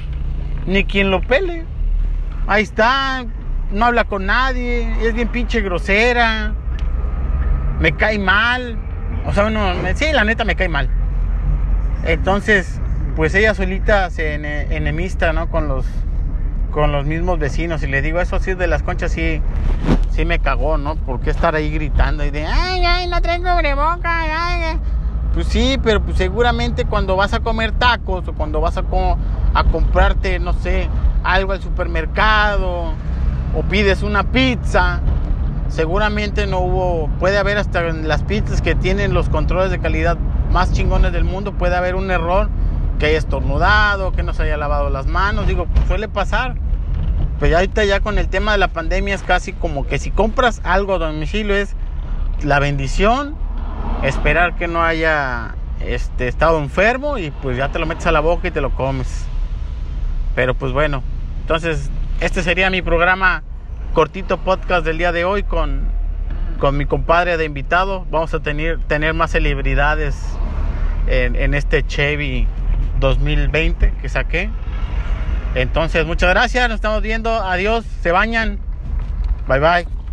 ni 0.67 0.85
quien 0.85 1.11
lo 1.11 1.21
pele. 1.21 1.65
Ahí 2.47 2.63
está, 2.63 3.25
no 3.71 3.87
habla 3.87 4.05
con 4.05 4.27
nadie, 4.27 4.89
es 5.03 5.15
bien 5.15 5.29
pinche 5.29 5.61
grosera, 5.61 6.55
me 7.81 7.93
cae 7.93 8.19
mal. 8.19 8.79
O 9.27 9.33
sea, 9.33 9.47
uno, 9.47 9.73
sí, 9.95 10.07
la 10.13 10.25
neta 10.25 10.45
me 10.45 10.57
cae 10.57 10.69
mal. 10.69 10.89
Entonces, 12.05 12.81
pues 13.17 13.35
ella 13.35 13.55
solita 13.55 14.11
se 14.11 14.35
enemista, 14.35 15.33
¿no? 15.33 15.49
Con 15.49 15.69
los, 15.69 15.87
con 16.75 16.91
los 16.91 17.07
mismos 17.07 17.39
vecinos. 17.39 17.83
Y 17.85 17.87
le 17.87 18.03
digo, 18.03 18.21
eso 18.21 18.41
sí, 18.41 18.55
de 18.55 18.67
las 18.67 18.83
conchas 18.83 19.13
sí, 19.13 19.41
sí 20.11 20.25
me 20.25 20.41
cagó, 20.41 20.77
¿no? 20.77 20.97
¿Por 20.97 21.21
qué 21.21 21.31
estar 21.31 21.55
ahí 21.55 21.71
gritando 21.71 22.25
y 22.25 22.31
de, 22.31 22.45
ay, 22.45 22.85
ay, 22.85 23.07
no 23.07 23.23
traigo 23.23 23.49
boca, 23.55 24.01
ay, 24.05 24.81
Pues 25.33 25.47
sí, 25.47 25.79
pero 25.83 26.03
pues 26.03 26.19
seguramente 26.19 26.85
cuando 26.85 27.15
vas 27.15 27.33
a 27.33 27.41
comer 27.41 27.73
tacos 27.73 28.27
o 28.27 28.33
cuando 28.33 28.61
vas 28.61 28.77
a, 28.77 28.83
a 29.55 29.65
comprarte, 29.65 30.41
no 30.41 30.53
sé, 30.53 30.89
algo 31.23 31.53
al 31.53 31.63
supermercado 31.63 32.93
o 33.57 33.63
pides 33.71 34.03
una 34.03 34.25
pizza, 34.25 35.01
seguramente 35.69 36.49
no 36.49 36.59
hubo, 36.59 37.09
puede 37.21 37.39
haber 37.39 37.57
hasta 37.57 37.87
en 37.87 38.09
las 38.09 38.25
pizzas 38.25 38.61
que 38.61 38.75
tienen 38.75 39.15
los 39.15 39.29
controles 39.29 39.71
de 39.71 39.79
calidad 39.79 40.19
más 40.51 40.73
chingones 40.73 41.13
del 41.13 41.23
mundo, 41.23 41.53
puede 41.53 41.77
haber 41.77 41.95
un 41.95 42.11
error, 42.11 42.49
que 42.99 43.07
haya 43.07 43.19
estornudado, 43.19 44.13
que 44.13 44.23
no 44.23 44.33
se 44.35 44.45
haya 44.45 44.57
lavado 44.57 44.91
las 44.91 45.07
manos, 45.07 45.47
digo, 45.47 45.67
suele 45.87 46.09
pasar. 46.09 46.55
Pues 47.39 47.51
ya 47.51 47.59
ahorita 47.59 47.85
ya 47.85 48.01
con 48.01 48.19
el 48.19 48.29
tema 48.29 48.53
de 48.53 48.59
la 48.59 48.69
pandemia 48.69 49.15
es 49.15 49.23
casi 49.23 49.53
como 49.53 49.87
que 49.87 49.99
si 49.99 50.11
compras 50.11 50.61
algo 50.65 50.95
a 50.95 50.99
domicilio 50.99 51.57
es 51.57 51.75
la 52.43 52.61
bendición, 52.61 53.35
esperar 54.03 54.55
que 54.57 54.69
no 54.69 54.83
haya 54.85 55.57
este, 55.81 56.29
estado 56.29 56.59
enfermo 56.59 57.19
y 57.19 57.31
pues 57.31 57.57
ya 57.57 57.71
te 57.71 57.79
lo 57.79 57.87
metes 57.87 58.07
a 58.07 58.13
la 58.13 58.21
boca 58.21 58.49
y 58.49 58.51
te 58.51 58.61
lo 58.61 58.71
comes. 58.71 59.27
Pero 60.35 60.55
pues 60.55 60.73
bueno, 60.73 61.03
entonces 61.41 61.91
este 62.21 62.43
sería 62.43 62.71
mi 62.71 62.83
programa 62.83 63.43
cortito 63.93 64.39
podcast 64.39 64.85
del 64.85 64.99
día 64.99 65.13
de 65.13 65.25
hoy 65.25 65.43
con, 65.43 65.89
con 66.59 66.77
mi 66.77 66.87
compadre 66.87 67.37
de 67.37 67.45
invitado. 67.45 68.07
Vamos 68.11 68.33
a 68.35 68.41
tener, 68.41 68.79
tener 68.87 69.15
más 69.15 69.33
celebridades 69.33 70.17
en, 71.07 71.37
en 71.37 71.55
este 71.55 71.85
Chevy 71.85 72.47
2020 73.01 73.93
que 74.01 74.09
saqué. 74.09 74.51
Entonces, 75.55 76.05
muchas 76.05 76.31
gracias. 76.31 76.69
Nos 76.69 76.77
estamos 76.77 77.03
viendo. 77.03 77.31
Adiós. 77.31 77.85
Se 78.01 78.13
bañan. 78.13 78.59
Bye 79.47 79.61
bye. 79.61 80.04